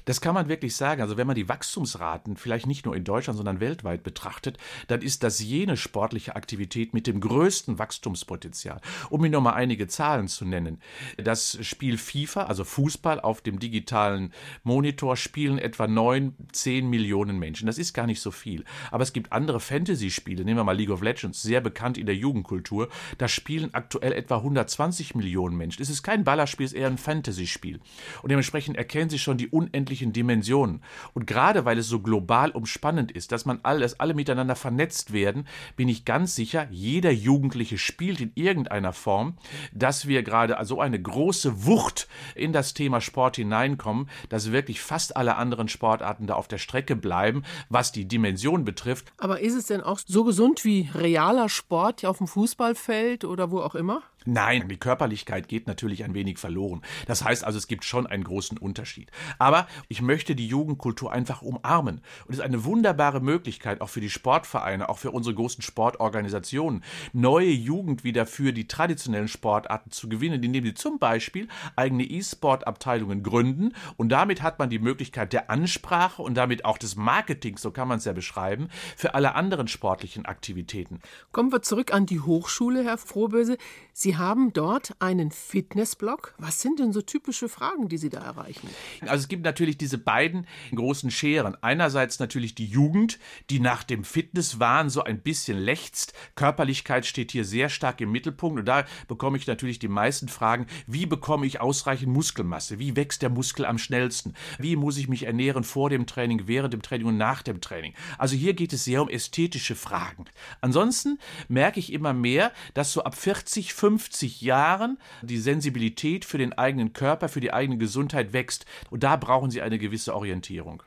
Das 0.06 0.22
kann 0.22 0.32
man 0.32 0.48
wirklich 0.48 0.74
sagen. 0.74 1.02
Also 1.02 1.18
wenn 1.18 1.26
man 1.26 1.36
die 1.36 1.46
Wachstumsraten 1.48 2.36
vielleicht 2.36 2.66
nicht 2.66 2.86
nur 2.86 2.96
in 2.96 3.04
Deutschland, 3.04 3.36
sondern 3.36 3.60
weltweit 3.60 4.02
betrachtet, 4.02 4.56
dann 4.88 5.02
ist 5.02 5.22
das 5.22 5.40
jene 5.40 5.76
sportliche 5.76 6.34
Aktivität 6.34 6.94
mit 6.94 7.06
dem 7.06 7.20
größten 7.20 7.78
Wachstumspotenzial. 7.78 8.80
Um 9.10 9.22
Ihnen 9.22 9.32
noch 9.32 9.42
mal 9.42 9.52
einige 9.52 9.86
Zahlen 9.86 10.28
zu 10.28 10.46
nennen. 10.46 10.80
Das 11.18 11.58
Spiel 11.60 11.98
FIFA, 11.98 12.44
also 12.44 12.64
Fußball 12.64 13.20
auf 13.20 13.42
dem 13.42 13.58
digitalen 13.58 14.32
Monitor, 14.62 15.14
spielen 15.16 15.58
etwa 15.58 15.86
neun, 15.86 16.34
zehn 16.52 16.88
Millionen 16.88 17.38
Menschen. 17.38 17.66
Das 17.66 17.76
ist 17.76 17.92
gar 17.92 18.06
nicht 18.06 18.22
so 18.22 18.30
viel. 18.30 18.64
Aber 18.90 19.02
es 19.02 19.12
gibt 19.12 19.32
andere 19.32 19.60
Fantasy-Spiele, 19.60 20.42
nehmen 20.42 20.58
wir 20.58 20.64
mal 20.64 20.76
League 20.76 20.90
of 20.90 21.02
Legends, 21.02 21.42
sehr 21.42 21.60
bekannt 21.60 21.98
in 21.98 22.06
der 22.06 22.16
Jugendkultur. 22.16 22.88
Da 23.18 23.25
spielen 23.28 23.74
aktuell 23.74 24.12
etwa 24.12 24.36
120 24.36 25.14
Millionen 25.14 25.56
Menschen. 25.56 25.82
Es 25.82 25.90
ist 25.90 26.02
kein 26.02 26.24
Ballerspiel, 26.24 26.66
es 26.66 26.72
ist 26.72 26.78
eher 26.78 26.88
ein 26.88 26.98
Fantasy-Spiel. 26.98 27.80
Und 28.22 28.30
dementsprechend 28.30 28.76
erkennen 28.76 29.10
Sie 29.10 29.18
schon 29.18 29.38
die 29.38 29.48
unendlichen 29.48 30.12
Dimensionen. 30.12 30.82
Und 31.14 31.26
gerade 31.26 31.64
weil 31.64 31.78
es 31.78 31.88
so 31.88 32.00
global 32.00 32.50
umspannend 32.50 33.12
ist, 33.12 33.32
dass 33.32 33.44
man 33.44 33.60
alles, 33.62 34.00
alle 34.00 34.14
miteinander 34.14 34.56
vernetzt 34.56 35.12
werden, 35.12 35.46
bin 35.76 35.88
ich 35.88 36.04
ganz 36.04 36.34
sicher, 36.34 36.68
jeder 36.70 37.10
Jugendliche 37.10 37.78
spielt 37.78 38.20
in 38.20 38.32
irgendeiner 38.34 38.92
Form, 38.92 39.36
dass 39.72 40.06
wir 40.06 40.22
gerade 40.22 40.56
so 40.64 40.80
eine 40.80 41.00
große 41.00 41.64
Wucht 41.66 42.08
in 42.34 42.52
das 42.52 42.74
Thema 42.74 43.00
Sport 43.00 43.36
hineinkommen, 43.36 44.08
dass 44.28 44.52
wirklich 44.52 44.80
fast 44.80 45.16
alle 45.16 45.36
anderen 45.36 45.68
Sportarten 45.68 46.26
da 46.26 46.34
auf 46.34 46.48
der 46.48 46.58
Strecke 46.58 46.96
bleiben, 46.96 47.42
was 47.68 47.92
die 47.92 48.06
Dimension 48.06 48.64
betrifft. 48.64 49.12
Aber 49.18 49.40
ist 49.40 49.54
es 49.54 49.66
denn 49.66 49.80
auch 49.80 49.98
so 50.04 50.24
gesund 50.24 50.64
wie 50.64 50.90
realer 50.94 51.48
Sport 51.48 52.04
auf 52.04 52.18
dem 52.18 52.26
Fußballfeld? 52.26 53.15
Welt 53.16 53.24
oder 53.24 53.50
wo 53.50 53.60
auch 53.60 53.74
immer? 53.74 54.02
Nein, 54.26 54.68
die 54.68 54.76
Körperlichkeit 54.76 55.48
geht 55.48 55.68
natürlich 55.68 56.04
ein 56.04 56.14
wenig 56.14 56.38
verloren. 56.38 56.82
Das 57.06 57.24
heißt 57.24 57.44
also, 57.44 57.58
es 57.58 57.68
gibt 57.68 57.84
schon 57.84 58.06
einen 58.06 58.24
großen 58.24 58.58
Unterschied. 58.58 59.10
Aber 59.38 59.68
ich 59.88 60.02
möchte 60.02 60.34
die 60.34 60.48
Jugendkultur 60.48 61.12
einfach 61.12 61.42
umarmen. 61.42 62.00
Und 62.26 62.32
es 62.32 62.38
ist 62.38 62.44
eine 62.44 62.64
wunderbare 62.64 63.20
Möglichkeit, 63.20 63.80
auch 63.80 63.88
für 63.88 64.00
die 64.00 64.10
Sportvereine, 64.10 64.88
auch 64.88 64.98
für 64.98 65.12
unsere 65.12 65.36
großen 65.36 65.62
Sportorganisationen, 65.62 66.82
neue 67.12 67.50
Jugend 67.50 68.02
wieder 68.02 68.26
für 68.26 68.52
die 68.52 68.66
traditionellen 68.66 69.28
Sportarten 69.28 69.92
zu 69.92 70.08
gewinnen, 70.08 70.42
indem 70.42 70.64
sie 70.64 70.74
zum 70.74 70.98
Beispiel 70.98 71.46
eigene 71.76 72.04
E-Sport-Abteilungen 72.04 73.22
gründen. 73.22 73.74
Und 73.96 74.08
damit 74.08 74.42
hat 74.42 74.58
man 74.58 74.70
die 74.70 74.80
Möglichkeit 74.80 75.32
der 75.32 75.50
Ansprache 75.50 76.20
und 76.20 76.34
damit 76.34 76.64
auch 76.64 76.78
des 76.78 76.96
Marketings, 76.96 77.62
so 77.62 77.70
kann 77.70 77.86
man 77.86 77.98
es 77.98 78.04
ja 78.04 78.12
beschreiben, 78.12 78.68
für 78.96 79.14
alle 79.14 79.36
anderen 79.36 79.68
sportlichen 79.68 80.26
Aktivitäten. 80.26 81.00
Kommen 81.30 81.52
wir 81.52 81.62
zurück 81.62 81.94
an 81.94 82.06
die 82.06 82.20
Hochschule, 82.20 82.84
Herr 82.84 82.98
Frohböse. 82.98 83.56
Sie 83.92 84.15
Haben 84.18 84.52
dort 84.52 84.94
einen 85.00 85.30
Fitnessblog. 85.30 86.34
Was 86.38 86.62
sind 86.62 86.78
denn 86.78 86.92
so 86.92 87.02
typische 87.02 87.48
Fragen, 87.48 87.88
die 87.88 87.98
Sie 87.98 88.08
da 88.08 88.20
erreichen? 88.20 88.68
Also 89.02 89.16
es 89.16 89.28
gibt 89.28 89.44
natürlich 89.44 89.76
diese 89.76 89.98
beiden 89.98 90.46
großen 90.74 91.10
Scheren. 91.10 91.56
Einerseits 91.62 92.18
natürlich 92.18 92.54
die 92.54 92.66
Jugend, 92.66 93.18
die 93.50 93.60
nach 93.60 93.82
dem 93.82 94.04
Fitnesswahn 94.04 94.90
so 94.90 95.02
ein 95.02 95.20
bisschen 95.20 95.58
lechzt. 95.58 96.14
Körperlichkeit 96.34 97.06
steht 97.06 97.32
hier 97.32 97.44
sehr 97.44 97.68
stark 97.68 98.00
im 98.00 98.12
Mittelpunkt. 98.12 98.58
Und 98.58 98.66
da 98.66 98.84
bekomme 99.08 99.38
ich 99.38 99.46
natürlich 99.46 99.78
die 99.78 99.88
meisten 99.88 100.28
Fragen, 100.28 100.66
wie 100.86 101.06
bekomme 101.06 101.46
ich 101.46 101.60
ausreichend 101.60 102.12
Muskelmasse? 102.12 102.78
Wie 102.78 102.96
wächst 102.96 103.22
der 103.22 103.30
Muskel 103.30 103.66
am 103.66 103.78
schnellsten? 103.78 104.34
Wie 104.58 104.76
muss 104.76 104.96
ich 104.96 105.08
mich 105.08 105.24
ernähren 105.24 105.64
vor 105.64 105.90
dem 105.90 106.06
Training, 106.06 106.46
während 106.46 106.72
dem 106.72 106.82
Training 106.82 107.06
und 107.06 107.16
nach 107.16 107.42
dem 107.42 107.60
Training? 107.60 107.94
Also 108.18 108.36
hier 108.36 108.54
geht 108.54 108.72
es 108.72 108.84
sehr 108.84 109.02
um 109.02 109.08
ästhetische 109.08 109.74
Fragen. 109.74 110.24
Ansonsten 110.60 111.18
merke 111.48 111.80
ich 111.80 111.92
immer 111.92 112.12
mehr, 112.12 112.52
dass 112.74 112.92
so 112.92 113.02
ab 113.04 113.14
40, 113.14 113.72
50 114.06 114.40
Jahren 114.40 114.98
die 115.22 115.38
Sensibilität 115.38 116.24
für 116.24 116.38
den 116.38 116.52
eigenen 116.52 116.92
Körper, 116.92 117.28
für 117.28 117.40
die 117.40 117.52
eigene 117.52 117.76
Gesundheit 117.78 118.32
wächst. 118.32 118.64
Und 118.90 119.02
da 119.02 119.16
brauchen 119.16 119.50
sie 119.50 119.62
eine 119.62 119.78
gewisse 119.78 120.14
Orientierung. 120.14 120.82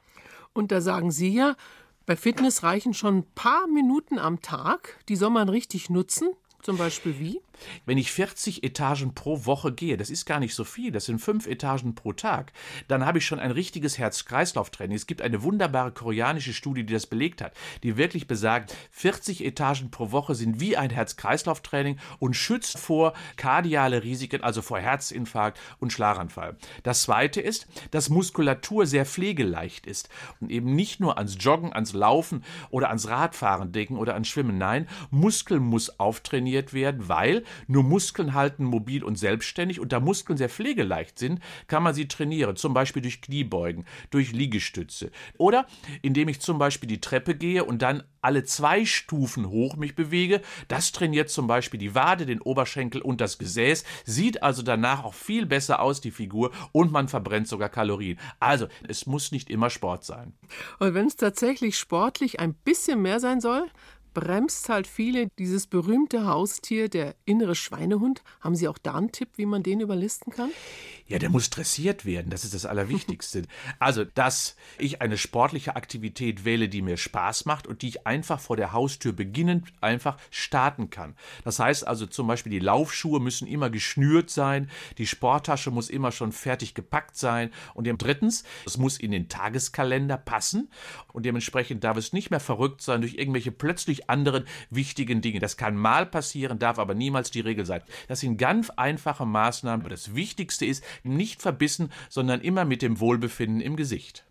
Und 0.54 0.72
da 0.72 0.82
sagen 0.82 1.12
Sie 1.12 1.34
ja, 1.34 1.56
bei 2.06 2.16
Fitness 2.16 2.64
reichen 2.64 2.94
schon 2.94 3.20
ein 3.20 3.26
paar 3.36 3.68
Minuten 3.68 4.18
am 4.18 4.42
Tag. 4.42 4.98
Die 5.10 5.16
soll 5.16 5.30
man 5.30 5.50
richtig 5.50 5.90
nutzen. 5.90 6.30
Zum 6.64 6.78
Beispiel 6.78 7.20
wie? 7.20 7.42
Wenn 7.86 7.98
ich 7.98 8.12
40 8.12 8.64
Etagen 8.64 9.14
pro 9.14 9.46
Woche 9.46 9.72
gehe, 9.72 9.98
das 9.98 10.10
ist 10.10 10.26
gar 10.26 10.40
nicht 10.40 10.56
so 10.56 10.64
viel, 10.64 10.92
das 10.92 11.06
sind 11.06 11.20
fünf 11.20 11.48
Etagen 11.48 11.96
pro 11.96 12.14
Tag, 12.14 12.52
dann 12.88 13.06
habe 13.06 13.18
ich 13.18 13.26
schon 13.26 13.40
ein 13.40 13.52
richtiges 13.52 13.98
Herz-Kreislauf-Training. 13.98 14.96
Es 14.96 15.08
gibt 15.08 15.22
eine 15.22 15.44
wunderbare 15.44 15.92
koreanische 15.92 16.54
Studie, 16.54 16.86
die 16.86 16.94
das 16.94 17.08
belegt 17.08 17.42
hat, 17.42 17.54
die 17.84 17.98
wirklich 17.98 18.28
besagt, 18.28 18.76
40 18.92 19.44
Etagen 19.46 19.92
pro 19.92 20.12
Woche 20.12 20.36
sind 20.36 20.60
wie 20.60 20.78
ein 20.78 20.90
Herz-Kreislauf-Training 20.90 21.98
und 22.20 22.36
schützt 22.36 22.78
vor 22.78 23.14
kardiale 23.38 24.04
Risiken, 24.04 24.44
also 24.44 24.62
vor 24.62 24.80
Herzinfarkt 24.80 25.60
und 25.80 25.94
Schlaganfall. 25.94 26.58
Das 26.84 27.04
zweite 27.04 27.42
ist, 27.42 27.68
dass 27.92 28.10
Muskulatur 28.10 28.86
sehr 28.86 29.06
pflegeleicht 29.06 29.86
ist 29.86 30.10
und 30.40 30.52
eben 30.52 30.76
nicht 30.76 31.00
nur 31.00 31.18
ans 31.18 31.38
Joggen, 31.40 31.74
ans 31.74 31.94
Laufen 31.94 32.44
oder 32.70 32.90
ans 32.90 33.08
Radfahren 33.08 33.72
denken 33.72 33.98
oder 33.98 34.14
ans 34.14 34.28
Schwimmen. 34.28 34.58
Nein, 34.58 34.88
Muskel 35.12 35.60
muss 35.60 36.00
auftrainiert 36.00 36.74
werden, 36.74 37.08
weil 37.08 37.44
nur 37.68 37.84
Muskeln 37.84 38.34
halten 38.34 38.64
mobil 38.64 39.04
und 39.04 39.18
selbstständig 39.18 39.80
und 39.80 39.92
da 39.92 40.00
Muskeln 40.00 40.38
sehr 40.38 40.50
pflegeleicht 40.50 41.20
sind, 41.20 41.40
kann 41.68 41.84
man 41.84 41.94
sie 41.94 42.08
trainieren, 42.08 42.56
zum 42.56 42.74
Beispiel 42.74 43.02
durch 43.02 43.22
Kniebeugen, 43.22 43.86
durch 44.10 44.32
Liegestütze 44.32 45.12
oder 45.38 45.68
indem 46.02 46.30
ich 46.30 46.40
zum 46.42 46.60
Beispiel 46.60 46.88
die 46.88 47.02
Treppe 47.02 47.36
gehe 47.36 47.64
und 47.64 47.82
dann 47.82 48.04
alle 48.22 48.44
zwei 48.44 48.86
Stufen 48.86 49.50
hoch 49.50 49.76
mich 49.76 49.96
bewege. 49.96 50.42
Das 50.68 50.92
trainiert 50.92 51.30
zum 51.30 51.48
Beispiel 51.48 51.80
die 51.80 51.96
Wade, 51.96 52.26
den 52.26 52.42
Oberschenkel 52.42 53.02
und 53.02 53.22
das 53.22 53.38
Gesäß, 53.38 53.84
sieht 54.06 54.44
also 54.44 54.62
danach 54.62 55.04
auch 55.04 55.14
viel 55.14 55.46
besser 55.46 55.82
aus, 55.82 56.02
die 56.02 56.12
Figur, 56.12 56.52
und 56.72 56.92
man 56.92 57.08
verbrennt 57.08 57.48
sogar 57.48 57.70
Kalorien. 57.70 58.20
Also, 58.40 58.68
es 58.88 59.06
muss 59.06 59.32
nicht 59.32 59.50
immer 59.50 59.70
Sport 59.70 60.04
sein. 60.04 60.34
Und 60.80 60.94
wenn 60.94 61.08
es 61.08 61.16
tatsächlich 61.16 61.78
sportlich 61.78 62.40
ein 62.40 62.54
bisschen 62.54 63.02
mehr 63.02 63.20
sein 63.20 63.42
soll, 63.42 63.68
bremst 64.14 64.70
halt 64.70 64.88
viele 64.88 65.28
dieses 65.38 65.68
berühmte 65.68 66.26
Haustier, 66.26 66.90
der 66.90 67.16
innere 67.26 67.56
Schweinehund. 67.56 68.24
Haben 68.42 68.56
Sie 68.56 68.68
auch 68.68 68.78
da 68.78 68.96
einen 68.96 69.12
Tipp, 69.12 69.30
wie 69.36 69.46
man 69.46 69.64
den 69.64 69.80
überlisten 69.80 70.34
kann? 70.34 70.52
Ja, 71.08 71.20
der 71.20 71.30
muss 71.30 71.50
dressiert 71.50 72.06
werden, 72.06 72.30
das 72.30 72.44
ist 72.44 72.54
das 72.54 72.66
Allerwichtigste. 72.66 73.44
also, 73.80 74.06
dass 74.06 74.56
ich 74.78 75.02
eine 75.02 75.18
sportliche 75.18 75.76
Aktivität 75.76 76.46
wähle, 76.46 76.70
die 76.70 76.82
mir 76.82 76.98
Spaß 76.98 77.46
macht 77.46 77.68
und 77.68 77.82
die 77.82 77.90
ich 77.90 78.08
einfach 78.08 78.40
vor 78.40 78.58
der 78.58 78.74
Haustür 78.74 79.12
beginnend 79.12 79.68
einfach 79.82 80.18
starten 80.32 80.90
kann. 80.90 81.16
Das 81.44 81.60
heißt 81.60 81.88
also 81.88 82.06
zum 82.06 82.28
Beispiel, 82.28 82.52
die 82.52 82.60
Laufschuhe 82.60 83.20
müssen 83.20 83.48
immer 83.48 83.70
geschnürt 83.70 84.30
sein, 84.30 84.70
die 84.98 85.08
Sporttasche 85.08 85.72
muss 85.72 85.90
immer 85.90 86.12
schon 86.12 86.32
fertig 86.32 86.74
gepackt 86.74 87.18
sein 87.18 87.52
und 87.74 87.88
drittens, 88.00 88.44
es 88.66 88.78
muss 88.78 88.98
in 88.98 89.12
den 89.12 89.30
Tageskalender 89.30 90.18
passen 90.18 90.70
und 91.14 91.26
dementsprechend 91.26 91.84
darf 91.84 91.98
es 91.98 92.14
nicht 92.14 92.32
mehr 92.32 92.40
verrückt 92.40 92.82
sein 92.82 93.02
durch 93.02 93.16
irgendwelche 93.16 93.52
plötzlich 93.52 93.99
anderen 94.08 94.46
wichtigen 94.70 95.22
Dinge. 95.22 95.40
Das 95.40 95.58
kann 95.58 95.76
mal 95.76 96.06
passieren, 96.06 96.60
darf 96.60 96.80
aber 96.80 96.94
niemals 96.94 97.32
die 97.32 97.42
Regel 97.42 97.66
sein. 97.66 97.82
Das 98.08 98.20
sind 98.20 98.38
ganz 98.38 98.70
einfache 98.70 99.26
Maßnahmen, 99.26 99.82
aber 99.82 99.90
das 99.90 100.16
Wichtigste 100.16 100.66
ist, 100.66 100.84
nicht 101.04 101.42
verbissen, 101.42 101.92
sondern 102.08 102.42
immer 102.42 102.64
mit 102.64 102.82
dem 102.82 103.00
Wohlbefinden 103.00 103.62
im 103.62 103.76
Gesicht. 103.76 104.26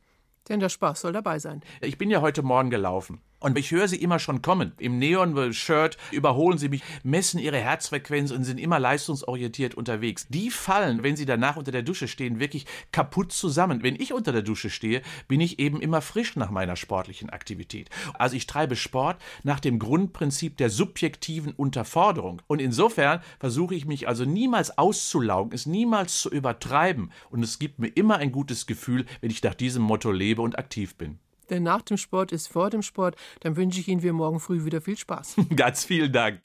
Denn 0.48 0.60
der 0.60 0.70
Spaß 0.70 1.02
soll 1.02 1.12
dabei 1.12 1.38
sein. 1.38 1.62
Ich 1.82 1.98
bin 1.98 2.10
ja 2.10 2.20
heute 2.20 2.42
Morgen 2.42 2.70
gelaufen. 2.70 3.20
Und 3.40 3.56
ich 3.56 3.70
höre 3.70 3.86
sie 3.86 4.02
immer 4.02 4.18
schon 4.18 4.42
kommen. 4.42 4.72
Im 4.78 4.98
Neon-Shirt 4.98 5.96
überholen 6.10 6.58
sie 6.58 6.68
mich, 6.68 6.82
messen 7.04 7.38
ihre 7.38 7.58
Herzfrequenz 7.58 8.32
und 8.32 8.42
sind 8.42 8.58
immer 8.58 8.80
leistungsorientiert 8.80 9.76
unterwegs. 9.76 10.26
Die 10.28 10.50
fallen, 10.50 11.04
wenn 11.04 11.14
sie 11.14 11.24
danach 11.24 11.56
unter 11.56 11.70
der 11.70 11.82
Dusche 11.82 12.08
stehen, 12.08 12.40
wirklich 12.40 12.66
kaputt 12.90 13.30
zusammen. 13.30 13.84
Wenn 13.84 13.94
ich 13.94 14.12
unter 14.12 14.32
der 14.32 14.42
Dusche 14.42 14.70
stehe, 14.70 15.02
bin 15.28 15.40
ich 15.40 15.60
eben 15.60 15.80
immer 15.80 16.00
frisch 16.00 16.34
nach 16.34 16.50
meiner 16.50 16.74
sportlichen 16.74 17.30
Aktivität. 17.30 17.90
Also 18.14 18.34
ich 18.34 18.48
treibe 18.48 18.74
Sport 18.74 19.22
nach 19.44 19.60
dem 19.60 19.78
Grundprinzip 19.78 20.56
der 20.56 20.70
subjektiven 20.70 21.52
Unterforderung. 21.52 22.42
Und 22.48 22.60
insofern 22.60 23.20
versuche 23.38 23.76
ich 23.76 23.86
mich 23.86 24.08
also 24.08 24.24
niemals 24.24 24.76
auszulaugen, 24.78 25.52
es 25.52 25.66
niemals 25.66 26.20
zu 26.20 26.30
übertreiben. 26.30 27.12
Und 27.30 27.44
es 27.44 27.60
gibt 27.60 27.78
mir 27.78 27.88
immer 27.88 28.16
ein 28.16 28.32
gutes 28.32 28.66
Gefühl, 28.66 29.06
wenn 29.20 29.30
ich 29.30 29.44
nach 29.44 29.54
diesem 29.54 29.84
Motto 29.84 30.10
lebe 30.10 30.42
und 30.42 30.58
aktiv 30.58 30.96
bin. 30.96 31.20
Denn 31.50 31.62
nach 31.62 31.82
dem 31.82 31.96
Sport 31.96 32.32
ist 32.32 32.48
vor 32.48 32.70
dem 32.70 32.82
Sport. 32.82 33.16
Dann 33.40 33.56
wünsche 33.56 33.80
ich 33.80 33.88
Ihnen 33.88 34.00
für 34.00 34.12
morgen 34.12 34.40
früh 34.40 34.64
wieder 34.64 34.80
viel 34.80 34.96
Spaß. 34.96 35.36
Ganz 35.56 35.84
vielen 35.84 36.12
Dank. 36.12 36.40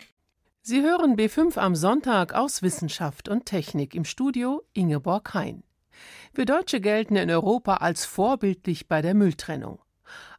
Sie 0.62 0.82
hören 0.82 1.18
B5 1.18 1.58
am 1.58 1.76
Sonntag 1.76 2.34
aus 2.34 2.62
Wissenschaft 2.62 3.28
und 3.28 3.46
Technik 3.46 3.94
im 3.96 4.06
Studio 4.06 4.64
Ingeborg 4.74 5.34
Hein. 5.34 5.64
Wir 6.34 6.46
Deutsche 6.46 6.80
gelten 6.80 7.18
in 7.18 7.30
Europa 7.30 7.76
als 7.76 8.06
vorbildlich 8.06 8.88
bei 8.88 9.02
der 9.02 9.14
Mülltrennung. 9.14 9.80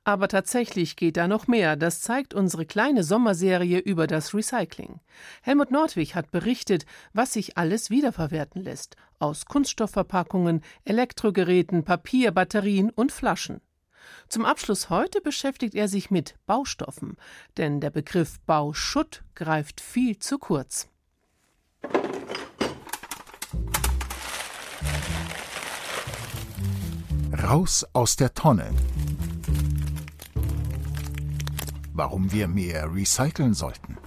Aber 0.03 0.29
tatsächlich 0.29 0.97
geht 0.97 1.17
da 1.17 1.29
noch 1.29 1.47
mehr. 1.47 1.77
Das 1.77 2.01
zeigt 2.01 2.35
unsere 2.35 2.67
kleine 2.67 3.05
Sommerserie 3.05 3.79
über 3.79 4.07
das 4.07 4.35
Recycling. 4.35 5.01
Helmut 5.43 5.71
Nordwig 5.71 6.15
hat 6.15 6.31
berichtet, 6.31 6.85
was 7.15 7.33
sich 7.33 7.57
alles 7.57 7.89
wiederverwerten 7.89 8.63
lässt. 8.63 8.97
Aus 9.19 9.47
Kunststoffverpackungen, 9.47 10.63
Elektrogeräten, 10.85 11.85
Papier, 11.85 12.33
Batterien 12.33 12.91
und 12.91 13.13
Flaschen. 13.13 13.61
Zum 14.29 14.45
Abschluss 14.45 14.91
heute 14.91 15.21
beschäftigt 15.21 15.75
er 15.75 15.89
sich 15.89 16.11
mit 16.11 16.35
Baustoffen, 16.47 17.17
denn 17.57 17.81
der 17.81 17.91
Begriff 17.91 18.41
Bauschutt 18.41 19.23
greift 19.35 19.81
viel 19.81 20.19
zu 20.19 20.39
kurz. 20.39 20.89
Raus 27.33 27.85
aus 27.93 28.17
der 28.17 28.33
Tonne. 28.33 28.71
Warum 31.93 32.33
wir 32.33 32.49
mehr 32.49 32.93
recyceln 32.93 33.55
sollten. 33.55 33.99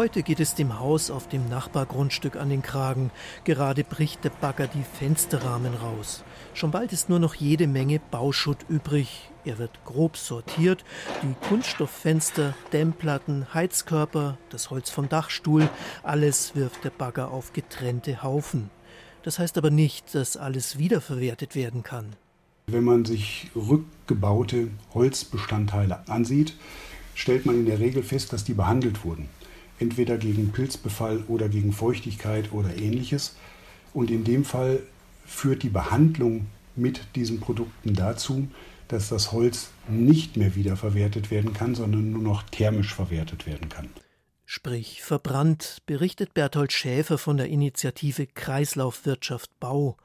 Heute 0.00 0.22
geht 0.22 0.40
es 0.40 0.54
dem 0.54 0.78
Haus 0.78 1.10
auf 1.10 1.28
dem 1.28 1.50
Nachbargrundstück 1.50 2.36
an 2.36 2.48
den 2.48 2.62
Kragen. 2.62 3.10
Gerade 3.44 3.84
bricht 3.84 4.24
der 4.24 4.30
Bagger 4.30 4.66
die 4.66 4.82
Fensterrahmen 4.82 5.74
raus. 5.74 6.24
Schon 6.54 6.70
bald 6.70 6.94
ist 6.94 7.10
nur 7.10 7.18
noch 7.18 7.34
jede 7.34 7.66
Menge 7.66 8.00
Bauschutt 8.10 8.64
übrig. 8.70 9.28
Er 9.44 9.58
wird 9.58 9.84
grob 9.84 10.16
sortiert. 10.16 10.86
Die 11.22 11.34
Kunststofffenster, 11.46 12.54
Dämmplatten, 12.72 13.52
Heizkörper, 13.52 14.38
das 14.48 14.70
Holz 14.70 14.88
vom 14.88 15.10
Dachstuhl, 15.10 15.68
alles 16.02 16.56
wirft 16.56 16.82
der 16.82 16.88
Bagger 16.88 17.30
auf 17.30 17.52
getrennte 17.52 18.22
Haufen. 18.22 18.70
Das 19.22 19.38
heißt 19.38 19.58
aber 19.58 19.68
nicht, 19.68 20.14
dass 20.14 20.38
alles 20.38 20.78
wiederverwertet 20.78 21.54
werden 21.54 21.82
kann. 21.82 22.16
Wenn 22.68 22.84
man 22.84 23.04
sich 23.04 23.50
rückgebaute 23.54 24.68
Holzbestandteile 24.94 26.08
ansieht, 26.08 26.54
stellt 27.14 27.44
man 27.44 27.56
in 27.56 27.66
der 27.66 27.80
Regel 27.80 28.02
fest, 28.02 28.32
dass 28.32 28.44
die 28.44 28.54
behandelt 28.54 29.04
wurden 29.04 29.28
entweder 29.80 30.18
gegen 30.18 30.52
Pilzbefall 30.52 31.24
oder 31.26 31.48
gegen 31.48 31.72
Feuchtigkeit 31.72 32.52
oder 32.52 32.76
ähnliches. 32.76 33.34
Und 33.92 34.10
in 34.10 34.22
dem 34.22 34.44
Fall 34.44 34.80
führt 35.26 35.62
die 35.62 35.68
Behandlung 35.68 36.46
mit 36.76 37.00
diesen 37.16 37.40
Produkten 37.40 37.94
dazu, 37.94 38.48
dass 38.88 39.08
das 39.08 39.32
Holz 39.32 39.70
nicht 39.88 40.36
mehr 40.36 40.54
wiederverwertet 40.54 41.30
werden 41.30 41.52
kann, 41.52 41.74
sondern 41.74 42.12
nur 42.12 42.22
noch 42.22 42.42
thermisch 42.44 42.94
verwertet 42.94 43.46
werden 43.46 43.68
kann. 43.68 43.88
Sprich 44.44 45.02
verbrannt, 45.02 45.78
berichtet 45.86 46.34
Berthold 46.34 46.72
Schäfer 46.72 47.18
von 47.18 47.36
der 47.36 47.46
Initiative 47.46 48.26
Kreislaufwirtschaft 48.26 49.60
Bau. 49.60 49.96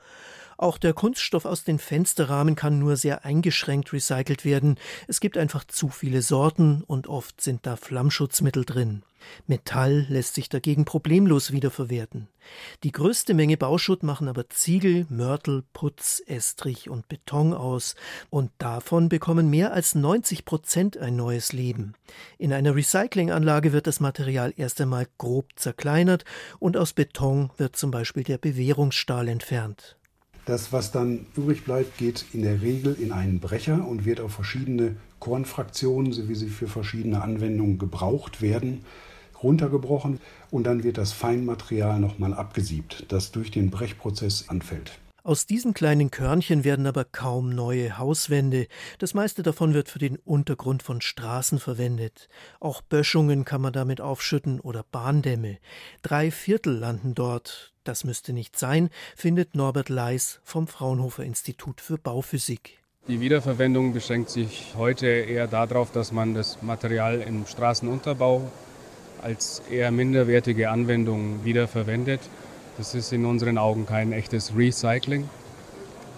Auch 0.57 0.77
der 0.77 0.93
Kunststoff 0.93 1.45
aus 1.45 1.63
den 1.63 1.79
Fensterrahmen 1.79 2.55
kann 2.55 2.79
nur 2.79 2.95
sehr 2.95 3.25
eingeschränkt 3.25 3.93
recycelt 3.93 4.45
werden. 4.45 4.77
Es 5.07 5.19
gibt 5.19 5.38
einfach 5.38 5.65
zu 5.65 5.89
viele 5.89 6.21
Sorten 6.21 6.83
und 6.88 7.07
oft 7.07 7.41
sind 7.41 7.65
da 7.65 7.75
Flammschutzmittel 7.75 8.65
drin. 8.65 9.03
Metall 9.47 10.05
lässt 10.09 10.35
sich 10.35 10.50
dagegen 10.50 10.85
problemlos 10.85 11.51
wiederverwerten. 11.51 12.27
Die 12.83 12.91
größte 12.91 13.33
Menge 13.33 13.57
Bauschutt 13.57 14.03
machen 14.03 14.27
aber 14.27 14.50
Ziegel, 14.50 15.05
Mörtel, 15.09 15.63
Putz, 15.74 16.21
Estrich 16.25 16.89
und 16.89 17.07
Beton 17.07 17.53
aus. 17.53 17.95
Und 18.29 18.51
davon 18.57 19.09
bekommen 19.09 19.50
mehr 19.50 19.74
als 19.74 19.95
90 19.95 20.45
Prozent 20.45 20.97
ein 20.97 21.15
neues 21.15 21.53
Leben. 21.53 21.93
In 22.38 22.53
einer 22.53 22.75
Recyclinganlage 22.75 23.74
wird 23.74 23.88
das 23.88 24.00
Material 24.00 24.53
erst 24.55 24.79
einmal 24.81 25.07
grob 25.17 25.50
zerkleinert 25.55 26.25
und 26.59 26.77
aus 26.77 26.93
Beton 26.93 27.51
wird 27.57 27.75
zum 27.75 27.91
Beispiel 27.91 28.24
der 28.24 28.38
Bewährungsstahl 28.38 29.27
entfernt. 29.27 29.97
Das, 30.45 30.71
was 30.71 30.91
dann 30.91 31.25
übrig 31.35 31.63
bleibt, 31.63 31.97
geht 31.97 32.25
in 32.31 32.43
der 32.43 32.61
Regel 32.61 32.93
in 32.93 33.11
einen 33.11 33.39
Brecher 33.39 33.87
und 33.87 34.05
wird 34.05 34.19
auf 34.19 34.33
verschiedene 34.33 34.95
Kornfraktionen, 35.19 36.13
so 36.13 36.29
wie 36.29 36.35
sie 36.35 36.49
für 36.49 36.67
verschiedene 36.67 37.23
Anwendungen 37.23 37.79
gebraucht 37.79 38.43
werden, 38.43 38.85
runtergebrochen 39.41 40.19
und 40.51 40.65
dann 40.65 40.83
wird 40.83 40.99
das 40.99 41.13
Feinmaterial 41.13 41.99
nochmal 41.99 42.35
abgesiebt, 42.35 43.05
das 43.07 43.31
durch 43.31 43.49
den 43.49 43.71
Brechprozess 43.71 44.49
anfällt. 44.49 44.99
Aus 45.25 45.48
diesen 45.48 45.74
kleinen 45.74 46.12
Körnchen 46.12 46.63
werden 46.63 46.86
aber 46.86 47.03
kaum 47.03 47.50
neue 47.50 47.98
Hauswände. 47.98 48.67
Das 49.00 49.15
meiste 49.15 49.41
davon 49.41 49.74
wird 49.74 49.89
für 49.89 49.98
den 49.98 50.17
Untergrund 50.17 50.84
von 50.84 51.01
Straßen 51.01 51.58
verwendet. 51.58 52.29
Auch 52.60 52.84
Böschungen 52.84 53.44
kann 53.44 53.60
man 53.60 53.74
damit 53.74 54.01
aufschütten 54.01 54.60
oder 54.60 54.86
Bahndämme. 54.91 55.58
Drei 56.03 56.29
Viertel 56.29 56.77
landen 56.77 57.15
dort. 57.15 57.74
Das 57.84 58.03
müsste 58.03 58.34
nicht 58.34 58.60
sein, 58.60 58.91
findet 59.15 59.55
Norbert 59.55 59.89
Leis 59.89 60.41
vom 60.44 60.67
Fraunhofer 60.67 61.24
Institut 61.24 61.82
für 61.82 61.98
Bauphysik. 61.98 62.77
Die 63.08 63.20
Wiederverwendung 63.20 63.94
beschränkt 63.94 64.29
sich 64.29 64.75
heute 64.77 65.08
eher 65.08 65.48
darauf, 65.48 65.91
dass 65.91 66.12
man 66.12 66.36
das 66.36 66.62
Material 66.62 67.22
im 67.22 67.48
Straßenunterbau 67.48 68.51
als 69.24 69.63
eher 69.72 69.89
minderwertige 69.89 70.70
Anwendung 70.70 71.44
wiederverwendet. 71.44 72.22
Das 72.77 72.94
ist 72.94 73.13
in 73.13 73.25
unseren 73.25 73.58
Augen 73.58 73.86
kein 73.86 74.12
echtes 74.12 74.55
Recycling. 74.55 75.29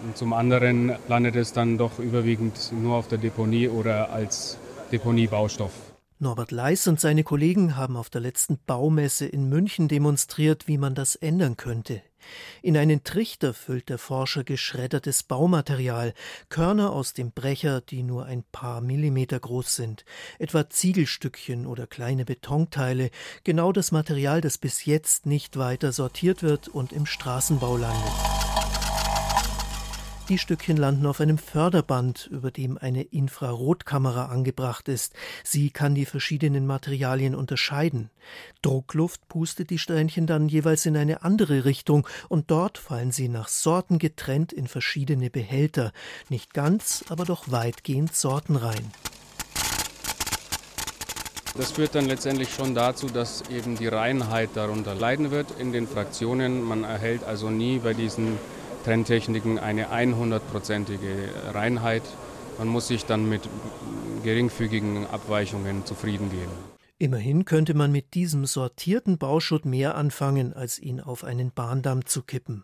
Und 0.03 0.17
zum 0.17 0.33
anderen 0.33 0.95
landet 1.07 1.35
es 1.35 1.53
dann 1.53 1.77
doch 1.77 1.99
überwiegend 1.99 2.71
nur 2.71 2.95
auf 2.95 3.07
der 3.07 3.17
Deponie 3.17 3.67
oder 3.67 4.11
als 4.11 4.57
Deponiebaustoff. 4.91 5.71
Norbert 6.19 6.51
Leis 6.51 6.87
und 6.87 6.99
seine 6.99 7.23
Kollegen 7.23 7.75
haben 7.75 7.95
auf 7.95 8.09
der 8.09 8.21
letzten 8.21 8.57
Baumesse 8.65 9.27
in 9.27 9.49
München 9.49 9.87
demonstriert, 9.87 10.67
wie 10.67 10.79
man 10.79 10.95
das 10.95 11.15
ändern 11.15 11.57
könnte. 11.57 12.01
In 12.61 12.77
einen 12.77 13.03
Trichter 13.03 13.53
füllt 13.53 13.89
der 13.89 13.97
Forscher 13.97 14.43
geschreddertes 14.43 15.23
Baumaterial, 15.23 16.13
Körner 16.49 16.91
aus 16.91 17.13
dem 17.13 17.31
Brecher, 17.31 17.81
die 17.81 18.03
nur 18.03 18.25
ein 18.25 18.43
paar 18.51 18.81
Millimeter 18.81 19.39
groß 19.39 19.75
sind, 19.75 20.05
etwa 20.39 20.69
Ziegelstückchen 20.69 21.65
oder 21.65 21.87
kleine 21.87 22.25
Betonteile, 22.25 23.11
genau 23.43 23.71
das 23.71 23.91
Material, 23.91 24.41
das 24.41 24.57
bis 24.57 24.85
jetzt 24.85 25.25
nicht 25.25 25.57
weiter 25.57 25.91
sortiert 25.91 26.43
wird 26.43 26.67
und 26.67 26.93
im 26.93 27.05
Straßenbau 27.05 27.77
landet. 27.77 28.46
Die 30.29 30.37
Stückchen 30.37 30.75
landen 30.75 31.05
auf 31.05 31.21
einem 31.21 31.37
Förderband, 31.37 32.27
über 32.29 32.51
dem 32.51 32.77
eine 32.77 33.03
Infrarotkamera 33.03 34.25
angebracht 34.25 34.89
ist. 34.89 35.13
Sie 35.45 35.69
kann 35.69 35.95
die 35.95 36.05
verschiedenen 36.05 36.67
Materialien 36.67 37.33
unterscheiden. 37.33 38.09
Druckluft 38.61 39.25
pustet 39.29 39.69
die 39.69 39.79
Strähnchen 39.79 40.27
dann 40.27 40.49
jeweils 40.49 40.85
in 40.85 40.97
eine 40.97 41.23
andere 41.23 41.63
Richtung 41.63 42.05
und 42.27 42.51
dort 42.51 42.77
fallen 42.77 43.11
sie 43.13 43.29
nach 43.29 43.47
Sorten 43.47 43.99
getrennt 43.99 44.51
in 44.51 44.67
verschiedene 44.67 45.29
Behälter. 45.29 45.93
Nicht 46.27 46.53
ganz, 46.53 47.05
aber 47.07 47.23
doch 47.23 47.49
weitgehend 47.49 48.13
sortenrein. 48.13 48.91
Das 51.55 51.71
führt 51.71 51.95
dann 51.95 52.05
letztendlich 52.05 52.53
schon 52.53 52.75
dazu, 52.75 53.07
dass 53.07 53.49
eben 53.49 53.77
die 53.77 53.87
Reinheit 53.87 54.49
darunter 54.55 54.93
leiden 54.93 55.31
wird 55.31 55.57
in 55.57 55.71
den 55.71 55.87
Fraktionen. 55.87 56.61
Man 56.61 56.83
erhält 56.83 57.23
also 57.23 57.49
nie 57.49 57.79
bei 57.79 57.93
diesen 57.93 58.37
Trenntechniken 58.87 59.59
eine 59.59 59.87
100-prozentige 59.87 61.53
Reinheit. 61.53 62.03
Man 62.57 62.69
muss 62.69 62.87
sich 62.87 63.03
dann 63.03 63.27
mit 63.27 63.41
geringfügigen 64.23 65.05
Abweichungen 65.07 65.85
zufrieden 65.85 66.29
geben. 66.29 66.53
Immerhin 66.97 67.43
könnte 67.43 67.73
man 67.73 67.91
mit 67.91 68.13
diesem 68.13 68.45
sortierten 68.45 69.17
Bauschutt 69.17 69.65
mehr 69.65 69.95
anfangen, 69.95 70.53
als 70.53 70.79
ihn 70.79 71.01
auf 71.01 71.25
einen 71.25 71.51
Bahndamm 71.51 72.05
zu 72.05 72.23
kippen. 72.23 72.63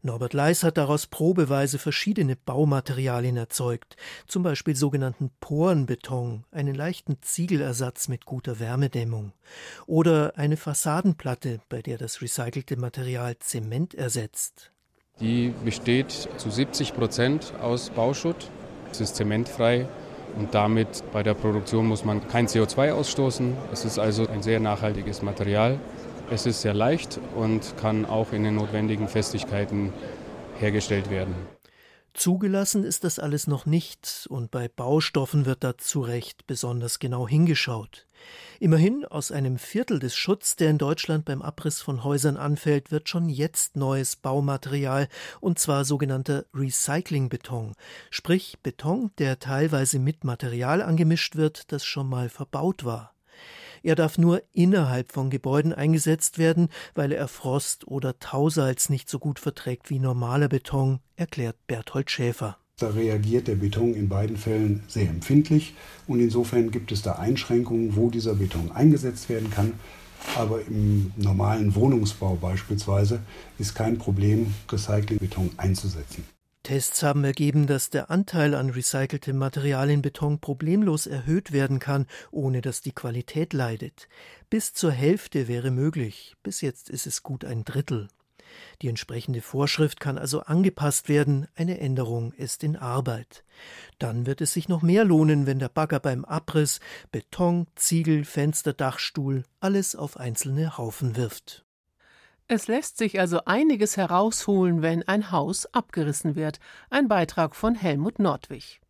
Norbert 0.00 0.32
Leis 0.32 0.62
hat 0.62 0.78
daraus 0.78 1.06
probeweise 1.06 1.78
verschiedene 1.78 2.34
Baumaterialien 2.34 3.36
erzeugt, 3.36 3.96
zum 4.26 4.42
Beispiel 4.42 4.74
sogenannten 4.74 5.30
Porenbeton, 5.38 6.44
einen 6.50 6.74
leichten 6.74 7.18
Ziegelersatz 7.20 8.08
mit 8.08 8.24
guter 8.24 8.58
Wärmedämmung, 8.58 9.34
oder 9.86 10.32
eine 10.38 10.56
Fassadenplatte, 10.56 11.60
bei 11.68 11.82
der 11.82 11.98
das 11.98 12.22
recycelte 12.22 12.78
Material 12.78 13.38
Zement 13.38 13.94
ersetzt. 13.94 14.72
Die 15.20 15.52
besteht 15.64 16.12
zu 16.36 16.48
70 16.48 16.94
Prozent 16.94 17.52
aus 17.60 17.90
Bauschutt. 17.90 18.50
Es 18.92 19.00
ist 19.00 19.16
zementfrei 19.16 19.86
und 20.38 20.54
damit 20.54 21.02
bei 21.12 21.24
der 21.24 21.34
Produktion 21.34 21.86
muss 21.86 22.04
man 22.04 22.26
kein 22.28 22.46
CO2 22.46 22.92
ausstoßen. 22.92 23.56
Es 23.72 23.84
ist 23.84 23.98
also 23.98 24.28
ein 24.28 24.42
sehr 24.42 24.60
nachhaltiges 24.60 25.22
Material. 25.22 25.80
Es 26.30 26.46
ist 26.46 26.62
sehr 26.62 26.74
leicht 26.74 27.18
und 27.34 27.74
kann 27.80 28.06
auch 28.06 28.32
in 28.32 28.44
den 28.44 28.54
notwendigen 28.54 29.08
Festigkeiten 29.08 29.92
hergestellt 30.60 31.10
werden. 31.10 31.34
Zugelassen 32.18 32.82
ist 32.82 33.04
das 33.04 33.20
alles 33.20 33.46
noch 33.46 33.64
nicht, 33.64 34.26
und 34.28 34.50
bei 34.50 34.66
Baustoffen 34.66 35.46
wird 35.46 35.62
da 35.62 35.78
zu 35.78 36.00
Recht 36.00 36.48
besonders 36.48 36.98
genau 36.98 37.28
hingeschaut. 37.28 38.08
Immerhin 38.58 39.04
aus 39.04 39.30
einem 39.30 39.56
Viertel 39.56 40.00
des 40.00 40.16
Schutz, 40.16 40.56
der 40.56 40.70
in 40.70 40.78
Deutschland 40.78 41.24
beim 41.26 41.42
Abriss 41.42 41.80
von 41.80 42.02
Häusern 42.02 42.36
anfällt, 42.36 42.90
wird 42.90 43.08
schon 43.08 43.28
jetzt 43.28 43.76
neues 43.76 44.16
Baumaterial, 44.16 45.06
und 45.40 45.60
zwar 45.60 45.84
sogenannter 45.84 46.44
Recyclingbeton, 46.52 47.74
sprich 48.10 48.58
Beton, 48.64 49.12
der 49.18 49.38
teilweise 49.38 50.00
mit 50.00 50.24
Material 50.24 50.82
angemischt 50.82 51.36
wird, 51.36 51.70
das 51.70 51.84
schon 51.84 52.08
mal 52.08 52.28
verbaut 52.28 52.84
war. 52.84 53.14
Er 53.82 53.94
darf 53.94 54.18
nur 54.18 54.42
innerhalb 54.52 55.12
von 55.12 55.30
Gebäuden 55.30 55.72
eingesetzt 55.72 56.38
werden, 56.38 56.68
weil 56.94 57.12
er 57.12 57.28
Frost 57.28 57.86
oder 57.86 58.18
Tausalz 58.18 58.88
nicht 58.88 59.08
so 59.08 59.18
gut 59.18 59.38
verträgt 59.38 59.90
wie 59.90 59.98
normaler 59.98 60.48
Beton, 60.48 61.00
erklärt 61.16 61.56
Berthold 61.66 62.10
Schäfer. 62.10 62.58
Da 62.78 62.90
reagiert 62.90 63.48
der 63.48 63.56
Beton 63.56 63.94
in 63.94 64.08
beiden 64.08 64.36
Fällen 64.36 64.84
sehr 64.86 65.08
empfindlich 65.08 65.74
und 66.06 66.20
insofern 66.20 66.70
gibt 66.70 66.92
es 66.92 67.02
da 67.02 67.14
Einschränkungen, 67.14 67.96
wo 67.96 68.08
dieser 68.08 68.34
Beton 68.34 68.70
eingesetzt 68.70 69.28
werden 69.28 69.50
kann. 69.50 69.72
Aber 70.36 70.60
im 70.62 71.12
normalen 71.16 71.74
Wohnungsbau 71.74 72.36
beispielsweise 72.36 73.20
ist 73.58 73.74
kein 73.74 73.98
Problem, 73.98 74.54
Recyclingbeton 74.70 75.50
einzusetzen. 75.56 76.24
Tests 76.68 77.02
haben 77.02 77.24
ergeben, 77.24 77.66
dass 77.66 77.88
der 77.88 78.10
Anteil 78.10 78.54
an 78.54 78.68
recyceltem 78.68 79.38
Material 79.38 79.88
in 79.88 80.02
Beton 80.02 80.38
problemlos 80.38 81.06
erhöht 81.06 81.50
werden 81.50 81.78
kann, 81.78 82.06
ohne 82.30 82.60
dass 82.60 82.82
die 82.82 82.92
Qualität 82.92 83.54
leidet. 83.54 84.06
Bis 84.50 84.74
zur 84.74 84.92
Hälfte 84.92 85.48
wäre 85.48 85.70
möglich, 85.70 86.36
bis 86.42 86.60
jetzt 86.60 86.90
ist 86.90 87.06
es 87.06 87.22
gut 87.22 87.46
ein 87.46 87.64
Drittel. 87.64 88.08
Die 88.82 88.88
entsprechende 88.88 89.40
Vorschrift 89.40 89.98
kann 89.98 90.18
also 90.18 90.40
angepasst 90.40 91.08
werden, 91.08 91.48
eine 91.54 91.80
Änderung 91.80 92.34
ist 92.34 92.62
in 92.62 92.76
Arbeit. 92.76 93.44
Dann 93.98 94.26
wird 94.26 94.42
es 94.42 94.52
sich 94.52 94.68
noch 94.68 94.82
mehr 94.82 95.04
lohnen, 95.04 95.46
wenn 95.46 95.58
der 95.58 95.70
Bagger 95.70 96.00
beim 96.00 96.26
Abriss 96.26 96.80
Beton, 97.10 97.66
Ziegel, 97.76 98.26
Fenster, 98.26 98.74
Dachstuhl 98.74 99.44
alles 99.60 99.96
auf 99.96 100.18
einzelne 100.18 100.76
Haufen 100.76 101.16
wirft. 101.16 101.64
Es 102.50 102.66
lässt 102.66 102.96
sich 102.96 103.20
also 103.20 103.44
einiges 103.44 103.98
herausholen, 103.98 104.80
wenn 104.80 105.06
ein 105.06 105.30
Haus 105.32 105.66
abgerissen 105.74 106.34
wird. 106.34 106.60
Ein 106.88 107.06
Beitrag 107.06 107.54
von 107.54 107.74
Helmut 107.74 108.18
Nordwig. 108.18 108.80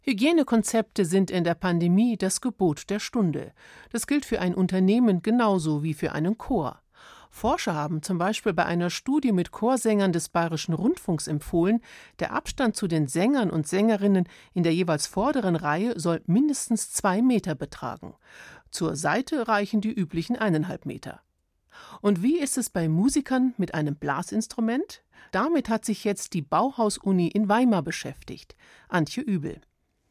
Hygienekonzepte 0.00 1.04
sind 1.04 1.30
in 1.30 1.44
der 1.44 1.54
Pandemie 1.54 2.16
das 2.16 2.40
Gebot 2.40 2.88
der 2.88 2.98
Stunde. 2.98 3.52
Das 3.92 4.06
gilt 4.06 4.24
für 4.24 4.40
ein 4.40 4.54
Unternehmen 4.54 5.20
genauso 5.20 5.82
wie 5.82 5.92
für 5.92 6.12
einen 6.12 6.38
Chor. 6.38 6.80
Forscher 7.30 7.74
haben 7.74 8.02
zum 8.02 8.16
Beispiel 8.16 8.54
bei 8.54 8.64
einer 8.64 8.88
Studie 8.88 9.32
mit 9.32 9.50
Chorsängern 9.50 10.12
des 10.12 10.30
Bayerischen 10.30 10.72
Rundfunks 10.72 11.26
empfohlen, 11.26 11.82
der 12.20 12.32
Abstand 12.32 12.74
zu 12.74 12.88
den 12.88 13.06
Sängern 13.06 13.50
und 13.50 13.68
Sängerinnen 13.68 14.26
in 14.54 14.62
der 14.62 14.72
jeweils 14.72 15.06
vorderen 15.06 15.56
Reihe 15.56 16.00
soll 16.00 16.22
mindestens 16.24 16.90
zwei 16.90 17.20
Meter 17.20 17.54
betragen. 17.54 18.14
Zur 18.70 18.96
Seite 18.96 19.46
reichen 19.46 19.82
die 19.82 19.92
üblichen 19.92 20.36
eineinhalb 20.36 20.86
Meter. 20.86 21.20
Und 22.00 22.22
wie 22.22 22.38
ist 22.38 22.58
es 22.58 22.70
bei 22.70 22.88
Musikern 22.88 23.54
mit 23.56 23.74
einem 23.74 23.96
Blasinstrument? 23.96 25.02
Damit 25.32 25.68
hat 25.68 25.84
sich 25.84 26.04
jetzt 26.04 26.34
die 26.34 26.42
Bauhaus-Uni 26.42 27.28
in 27.28 27.48
Weimar 27.48 27.82
beschäftigt. 27.82 28.56
Antje 28.88 29.22
Übel. 29.22 29.60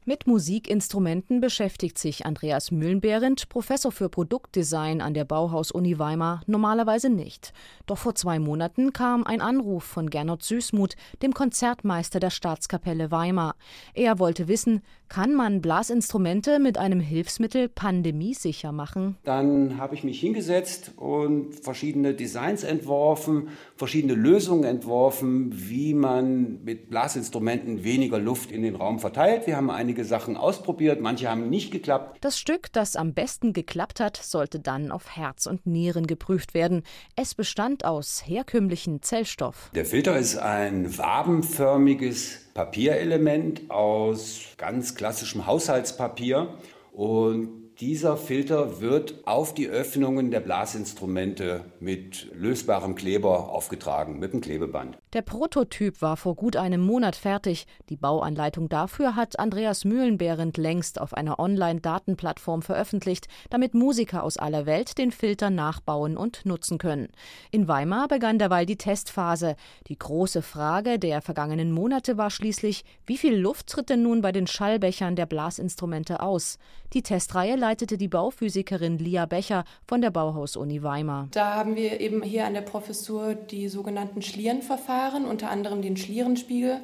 Mit 0.10 0.25
Musikinstrumenten 0.25 1.41
beschäftigt 1.41 1.97
sich 1.97 2.25
Andreas 2.25 2.71
Mühlenbehrendt, 2.71 3.49
Professor 3.49 3.91
für 3.91 4.08
Produktdesign 4.08 5.01
an 5.01 5.13
der 5.13 5.25
Bauhaus-Uni 5.25 5.99
Weimar, 5.99 6.43
normalerweise 6.45 7.10
nicht. 7.10 7.51
Doch 7.88 7.97
vor 7.97 8.15
zwei 8.15 8.39
Monaten 8.39 8.93
kam 8.93 9.25
ein 9.25 9.41
Anruf 9.41 9.84
von 9.84 10.10
Gernot 10.10 10.43
Süßmuth, 10.43 10.95
dem 11.21 11.34
Konzertmeister 11.34 12.21
der 12.21 12.30
Staatskapelle 12.30 13.12
Weimar. 13.12 13.58
Er 13.93 14.17
wollte 14.17 14.47
wissen, 14.47 14.82
kann 15.09 15.33
man 15.33 15.61
Blasinstrumente 15.61 16.59
mit 16.59 16.77
einem 16.77 16.99
Hilfsmittel 16.99 17.69
pandemiesicher 17.69 18.71
machen? 18.71 19.17
Dann 19.23 19.77
habe 19.77 19.95
ich 19.95 20.03
mich 20.03 20.19
hingesetzt 20.19 20.93
und 20.97 21.53
verschiedene 21.55 22.13
Designs 22.13 22.63
entworfen, 22.63 23.49
verschiedene 23.75 24.13
Lösungen 24.13 24.63
entworfen, 24.63 25.51
wie 25.53 25.93
man 25.93 26.63
mit 26.63 26.89
Blasinstrumenten 26.89 27.83
weniger 27.83 28.19
Luft 28.19 28.51
in 28.51 28.61
den 28.61 28.75
Raum 28.75 28.99
verteilt. 28.99 29.47
Wir 29.47 29.57
haben 29.57 29.69
einige 29.69 30.05
Sachen 30.05 30.37
ausprobiert, 30.37 31.01
manche 31.01 31.29
haben 31.29 31.49
nicht 31.49 31.71
geklappt. 31.71 32.17
Das 32.21 32.39
Stück, 32.39 32.71
das 32.73 32.95
am 32.95 33.13
besten 33.13 33.53
geklappt 33.53 33.99
hat, 33.99 34.17
sollte 34.17 34.59
dann 34.59 34.91
auf 34.91 35.15
Herz 35.15 35.45
und 35.45 35.65
Nieren 35.65 36.07
geprüft 36.07 36.53
werden. 36.53 36.83
Es 37.15 37.35
bestand 37.35 37.85
aus 37.85 38.23
herkömmlichen 38.25 39.01
Zellstoff. 39.01 39.71
Der 39.73 39.85
Filter 39.85 40.17
ist 40.17 40.37
ein 40.37 40.97
wabenförmiges 40.97 42.46
Papierelement 42.57 43.69
aus 43.69 44.39
ganz 44.57 44.95
klassischem 44.95 45.45
Haushaltspapier 45.45 46.55
und 46.91 47.75
dieser 47.79 48.17
Filter 48.17 48.81
wird 48.81 49.27
auf 49.27 49.53
die 49.53 49.67
Öffnungen 49.67 50.31
der 50.31 50.39
Blasinstrumente 50.39 51.65
mit 51.79 52.31
lösbarem 52.33 52.95
Kleber 52.95 53.51
aufgetragen, 53.51 54.17
mit 54.17 54.33
dem 54.33 54.41
Klebeband. 54.41 54.97
Der 55.17 55.23
Prototyp 55.23 56.03
war 56.03 56.15
vor 56.15 56.36
gut 56.36 56.56
einem 56.58 56.80
Monat 56.80 57.15
fertig. 57.15 57.65
Die 57.89 57.95
Bauanleitung 57.95 58.69
dafür 58.69 59.15
hat 59.15 59.39
Andreas 59.39 59.84
Mühlenbehrend 59.84 60.58
längst 60.58 61.01
auf 61.01 61.15
einer 61.15 61.39
Online-Datenplattform 61.39 62.62
veröffentlicht, 62.62 63.27
damit 63.49 63.73
Musiker 63.73 64.21
aus 64.21 64.38
aller 64.38 64.67
Welt 64.67 64.99
den 64.99 65.12
Filter 65.12 65.49
nachbauen 65.49 66.17
und 66.17 66.45
nutzen 66.45 66.77
können. 66.77 67.08
In 67.49 67.67
Weimar 67.67 68.08
begann 68.08 68.38
derweil 68.38 68.67
die 68.67 68.77
Testphase. 68.77 69.56
Die 69.88 69.97
große 69.97 70.43
Frage 70.43 70.99
der 70.99 71.23
vergangenen 71.23 71.71
Monate 71.71 72.19
war 72.19 72.30
schließlich, 72.30 72.86
wie 73.08 73.17
viel 73.17 73.36
Luft 73.36 73.69
tritt 73.69 73.89
denn 73.89 74.03
nun 74.03 74.21
bei 74.21 74.32
den 74.32 74.45
Schallbechern 74.45 75.15
der 75.15 75.25
Blasinstrumente 75.25 76.19
aus? 76.19 76.60
Die 76.93 77.01
Testreihe 77.01 77.56
leitete 77.56 77.97
die 77.97 78.08
Bauphysikerin 78.08 78.99
Lia 78.99 79.25
Becher 79.25 79.63
von 79.88 79.99
der 79.99 80.12
Bauhaus-Uni 80.12 80.84
Weimar. 80.84 81.27
Da 81.32 81.56
haben 81.56 81.75
wir 81.75 81.99
eben 82.01 82.21
hier 82.21 82.45
an 82.45 82.53
der 82.53 82.62
Professur 82.62 83.34
die 83.34 83.67
sogenannten 83.67 84.21
Schlierenverfahren, 84.21 85.06
unter 85.25 85.49
anderem 85.49 85.81
den 85.81 85.97
Schlierenspiegel 85.97 86.79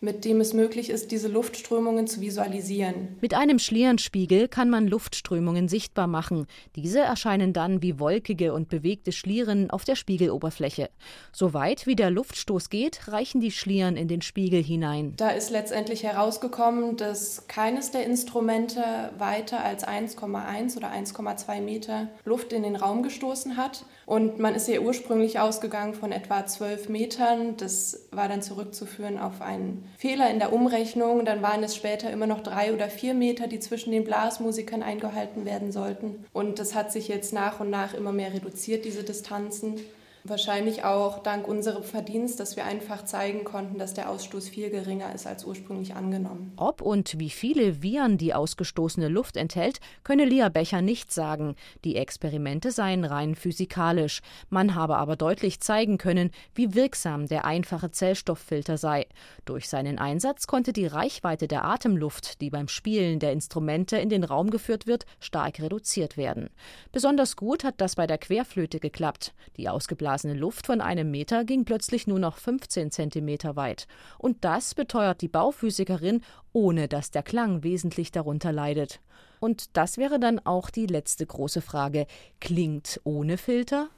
mit 0.00 0.26
dem 0.26 0.40
es 0.40 0.52
möglich 0.52 0.90
ist, 0.90 1.10
diese 1.10 1.28
Luftströmungen 1.28 2.06
zu 2.06 2.20
visualisieren. 2.20 3.16
Mit 3.22 3.32
einem 3.32 3.58
Schlierenspiegel 3.58 4.46
kann 4.46 4.68
man 4.68 4.86
Luftströmungen 4.86 5.68
sichtbar 5.68 6.06
machen. 6.06 6.46
Diese 6.76 7.00
erscheinen 7.00 7.54
dann 7.54 7.80
wie 7.80 7.98
wolkige 7.98 8.52
und 8.52 8.68
bewegte 8.68 9.12
Schlieren 9.12 9.70
auf 9.70 9.84
der 9.84 9.96
Spiegeloberfläche. 9.96 10.90
So 11.32 11.54
weit 11.54 11.86
wie 11.86 11.96
der 11.96 12.10
Luftstoß 12.10 12.68
geht, 12.68 13.08
reichen 13.08 13.40
die 13.40 13.50
Schlieren 13.50 13.96
in 13.96 14.06
den 14.06 14.20
Spiegel 14.20 14.62
hinein. 14.62 15.14
Da 15.16 15.30
ist 15.30 15.50
letztendlich 15.50 16.02
herausgekommen, 16.02 16.96
dass 16.98 17.48
keines 17.48 17.90
der 17.90 18.04
Instrumente 18.04 18.82
weiter 19.16 19.64
als 19.64 19.86
1,1 19.86 20.76
oder 20.76 20.92
1,2 20.92 21.60
Meter 21.62 22.08
Luft 22.26 22.52
in 22.52 22.64
den 22.64 22.76
Raum 22.76 23.02
gestoßen 23.02 23.56
hat. 23.56 23.86
Und 24.04 24.38
man 24.38 24.54
ist 24.54 24.68
ja 24.68 24.78
ursprünglich 24.80 25.40
ausgegangen 25.40 25.94
von 25.94 26.12
etwa 26.12 26.46
12 26.46 26.90
Metern. 26.90 27.56
Das 27.56 28.08
war 28.12 28.28
dann 28.28 28.42
zurückzuführen 28.42 29.18
auf 29.18 29.40
einen 29.40 29.85
Fehler 29.96 30.30
in 30.30 30.38
der 30.38 30.52
Umrechnung, 30.52 31.24
dann 31.24 31.42
waren 31.42 31.62
es 31.62 31.76
später 31.76 32.10
immer 32.10 32.26
noch 32.26 32.42
drei 32.42 32.72
oder 32.72 32.88
vier 32.88 33.14
Meter, 33.14 33.46
die 33.46 33.60
zwischen 33.60 33.92
den 33.92 34.04
Blasmusikern 34.04 34.82
eingehalten 34.82 35.44
werden 35.44 35.72
sollten. 35.72 36.24
Und 36.32 36.58
das 36.58 36.74
hat 36.74 36.92
sich 36.92 37.08
jetzt 37.08 37.32
nach 37.32 37.60
und 37.60 37.70
nach 37.70 37.94
immer 37.94 38.12
mehr 38.12 38.32
reduziert, 38.32 38.84
diese 38.84 39.04
Distanzen. 39.04 39.80
Wahrscheinlich 40.28 40.82
auch 40.82 41.22
dank 41.22 41.46
unserem 41.46 41.84
Verdienst, 41.84 42.40
dass 42.40 42.56
wir 42.56 42.64
einfach 42.64 43.04
zeigen 43.04 43.44
konnten, 43.44 43.78
dass 43.78 43.94
der 43.94 44.10
Ausstoß 44.10 44.48
viel 44.48 44.70
geringer 44.70 45.14
ist 45.14 45.24
als 45.24 45.44
ursprünglich 45.44 45.94
angenommen. 45.94 46.52
Ob 46.56 46.82
und 46.82 47.20
wie 47.20 47.30
viele 47.30 47.80
Viren 47.80 48.18
die 48.18 48.34
ausgestoßene 48.34 49.06
Luft 49.06 49.36
enthält, 49.36 49.78
könne 50.02 50.24
Lia 50.24 50.48
Becher 50.48 50.82
nicht 50.82 51.12
sagen. 51.12 51.54
Die 51.84 51.94
Experimente 51.94 52.72
seien 52.72 53.04
rein 53.04 53.36
physikalisch. 53.36 54.20
Man 54.50 54.74
habe 54.74 54.96
aber 54.96 55.14
deutlich 55.14 55.60
zeigen 55.60 55.96
können, 55.96 56.32
wie 56.56 56.74
wirksam 56.74 57.26
der 57.26 57.44
einfache 57.44 57.92
Zellstofffilter 57.92 58.78
sei. 58.78 59.06
Durch 59.44 59.68
seinen 59.68 59.98
Einsatz 59.98 60.48
konnte 60.48 60.72
die 60.72 60.86
Reichweite 60.86 61.46
der 61.46 61.64
Atemluft, 61.64 62.40
die 62.40 62.50
beim 62.50 62.66
Spielen 62.66 63.20
der 63.20 63.32
Instrumente 63.32 63.96
in 63.98 64.08
den 64.08 64.24
Raum 64.24 64.50
geführt 64.50 64.88
wird, 64.88 65.06
stark 65.20 65.60
reduziert 65.60 66.16
werden. 66.16 66.50
Besonders 66.90 67.36
gut 67.36 67.62
hat 67.62 67.80
das 67.80 67.94
bei 67.94 68.08
der 68.08 68.18
Querflöte 68.18 68.80
geklappt. 68.80 69.32
Die 69.56 69.68
ausgeblasene 69.68 70.15
aufgeblasene 70.16 70.34
Luft 70.34 70.66
von 70.66 70.80
einem 70.80 71.10
Meter 71.10 71.44
ging 71.44 71.64
plötzlich 71.64 72.06
nur 72.06 72.18
noch 72.18 72.38
15 72.38 72.90
Zentimeter 72.90 73.54
weit. 73.56 73.86
Und 74.18 74.44
das 74.44 74.74
beteuert 74.74 75.20
die 75.20 75.28
Bauphysikerin, 75.28 76.22
ohne 76.52 76.88
dass 76.88 77.10
der 77.10 77.22
Klang 77.22 77.62
wesentlich 77.62 78.12
darunter 78.12 78.52
leidet. 78.52 79.00
Und 79.40 79.76
das 79.76 79.98
wäre 79.98 80.18
dann 80.18 80.38
auch 80.44 80.70
die 80.70 80.86
letzte 80.86 81.26
große 81.26 81.60
Frage. 81.60 82.06
Klingt 82.40 83.00
ohne 83.04 83.36
Filter? 83.36 83.88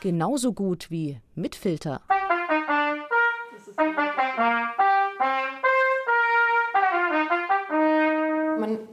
Genauso 0.00 0.52
gut 0.52 0.90
wie 0.90 1.20
mit 1.34 1.56
Filter. 1.56 2.00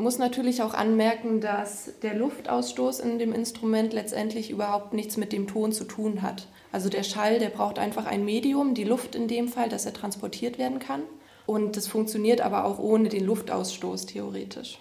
Muss 0.07 0.19
natürlich 0.19 0.61
auch 0.61 0.73
anmerken, 0.73 1.41
dass 1.41 1.91
der 2.01 2.13
Luftausstoß 2.13 3.01
in 3.01 3.19
dem 3.19 3.33
Instrument 3.33 3.91
letztendlich 3.91 4.49
überhaupt 4.49 4.93
nichts 4.93 5.17
mit 5.17 5.33
dem 5.33 5.47
Ton 5.47 5.73
zu 5.73 5.83
tun 5.83 6.21
hat. 6.21 6.47
Also 6.71 6.87
der 6.87 7.03
Schall, 7.03 7.39
der 7.39 7.49
braucht 7.49 7.77
einfach 7.77 8.05
ein 8.05 8.23
Medium, 8.23 8.73
die 8.73 8.85
Luft 8.85 9.15
in 9.15 9.27
dem 9.27 9.49
Fall, 9.49 9.67
dass 9.67 9.85
er 9.85 9.91
transportiert 9.91 10.57
werden 10.57 10.79
kann. 10.79 11.01
Und 11.45 11.75
das 11.75 11.87
funktioniert 11.87 12.39
aber 12.39 12.63
auch 12.63 12.79
ohne 12.79 13.09
den 13.09 13.25
Luftausstoß 13.25 14.05
theoretisch. 14.05 14.79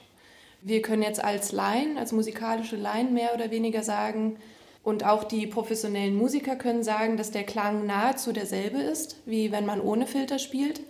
Wir 0.62 0.80
können 0.80 1.02
jetzt 1.02 1.24
als 1.24 1.50
Laien, 1.50 1.98
als 1.98 2.12
musikalische 2.12 2.76
Laien 2.76 3.12
mehr 3.12 3.34
oder 3.34 3.50
weniger 3.50 3.82
sagen, 3.82 4.36
und 4.84 5.04
auch 5.04 5.24
die 5.24 5.48
professionellen 5.48 6.14
Musiker 6.14 6.54
können 6.54 6.84
sagen, 6.84 7.16
dass 7.16 7.32
der 7.32 7.42
Klang 7.42 7.84
nahezu 7.84 8.32
derselbe 8.32 8.78
ist, 8.78 9.16
wie 9.26 9.50
wenn 9.50 9.66
man 9.66 9.80
ohne 9.80 10.06
Filter 10.06 10.38
spielt. 10.38 10.82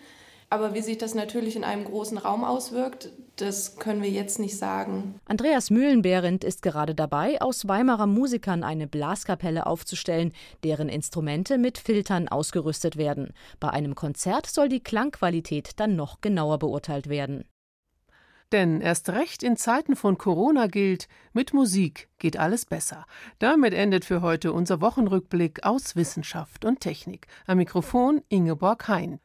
Aber 0.51 0.75
wie 0.75 0.83
sich 0.83 0.99
das 0.99 1.15
natürlich 1.15 1.57
in 1.57 1.65
einem 1.65 1.87
großen 1.87 2.19
Raum 2.19 2.45
auswirkt, 2.45 3.09
das 3.37 3.77
können 3.77 4.03
wir 4.03 4.11
jetzt 4.11 4.39
nicht 4.39 4.59
sagen. 4.59 5.21
Andreas 5.27 5.71
Mühlenbehrendt 5.71 6.43
ist 6.43 6.63
gerade 6.63 6.95
dabei, 6.95 7.41
aus 7.41 7.69
Weimarer 7.69 8.07
Musikern 8.07 8.63
eine 8.65 8.87
Blaskapelle 8.87 9.67
aufzustellen, 9.67 10.33
deren 10.65 10.89
Instrumente 10.89 11.59
mit 11.59 11.79
Filtern 11.79 12.29
ausgerüstet 12.29 12.97
werden. 12.97 13.33
Bei 13.61 13.71
einem 13.71 13.95
Konzert 13.95 14.47
soll 14.47 14.69
die 14.69 14.83
Klangqualität 14.83 15.73
dann 15.77 15.97
noch 15.97 16.21
genauer 16.21 16.59
beurteilt 16.59 17.09
werden. 17.09 17.45
Denn 18.53 18.81
erst 18.81 19.09
recht 19.11 19.43
in 19.43 19.57
Zeiten 19.57 19.97
von 19.97 20.19
Corona 20.19 20.69
gilt, 20.69 21.09
mit 21.33 21.53
Musik 21.53 22.09
geht 22.19 22.37
alles 22.37 22.65
besser. 22.65 23.05
Damit 23.41 23.75
endet 23.75 24.05
für 24.05 24.23
heute 24.23 24.53
unser 24.53 24.81
Wochenrückblick 24.81 25.65
aus 25.65 25.97
Wissenschaft 25.97 26.65
und 26.65 26.81
Technik. 26.81 27.27
Am 27.47 27.59
Mikrofon 27.59 28.23
Ingeborg 28.29 28.87
Hein. 28.87 29.19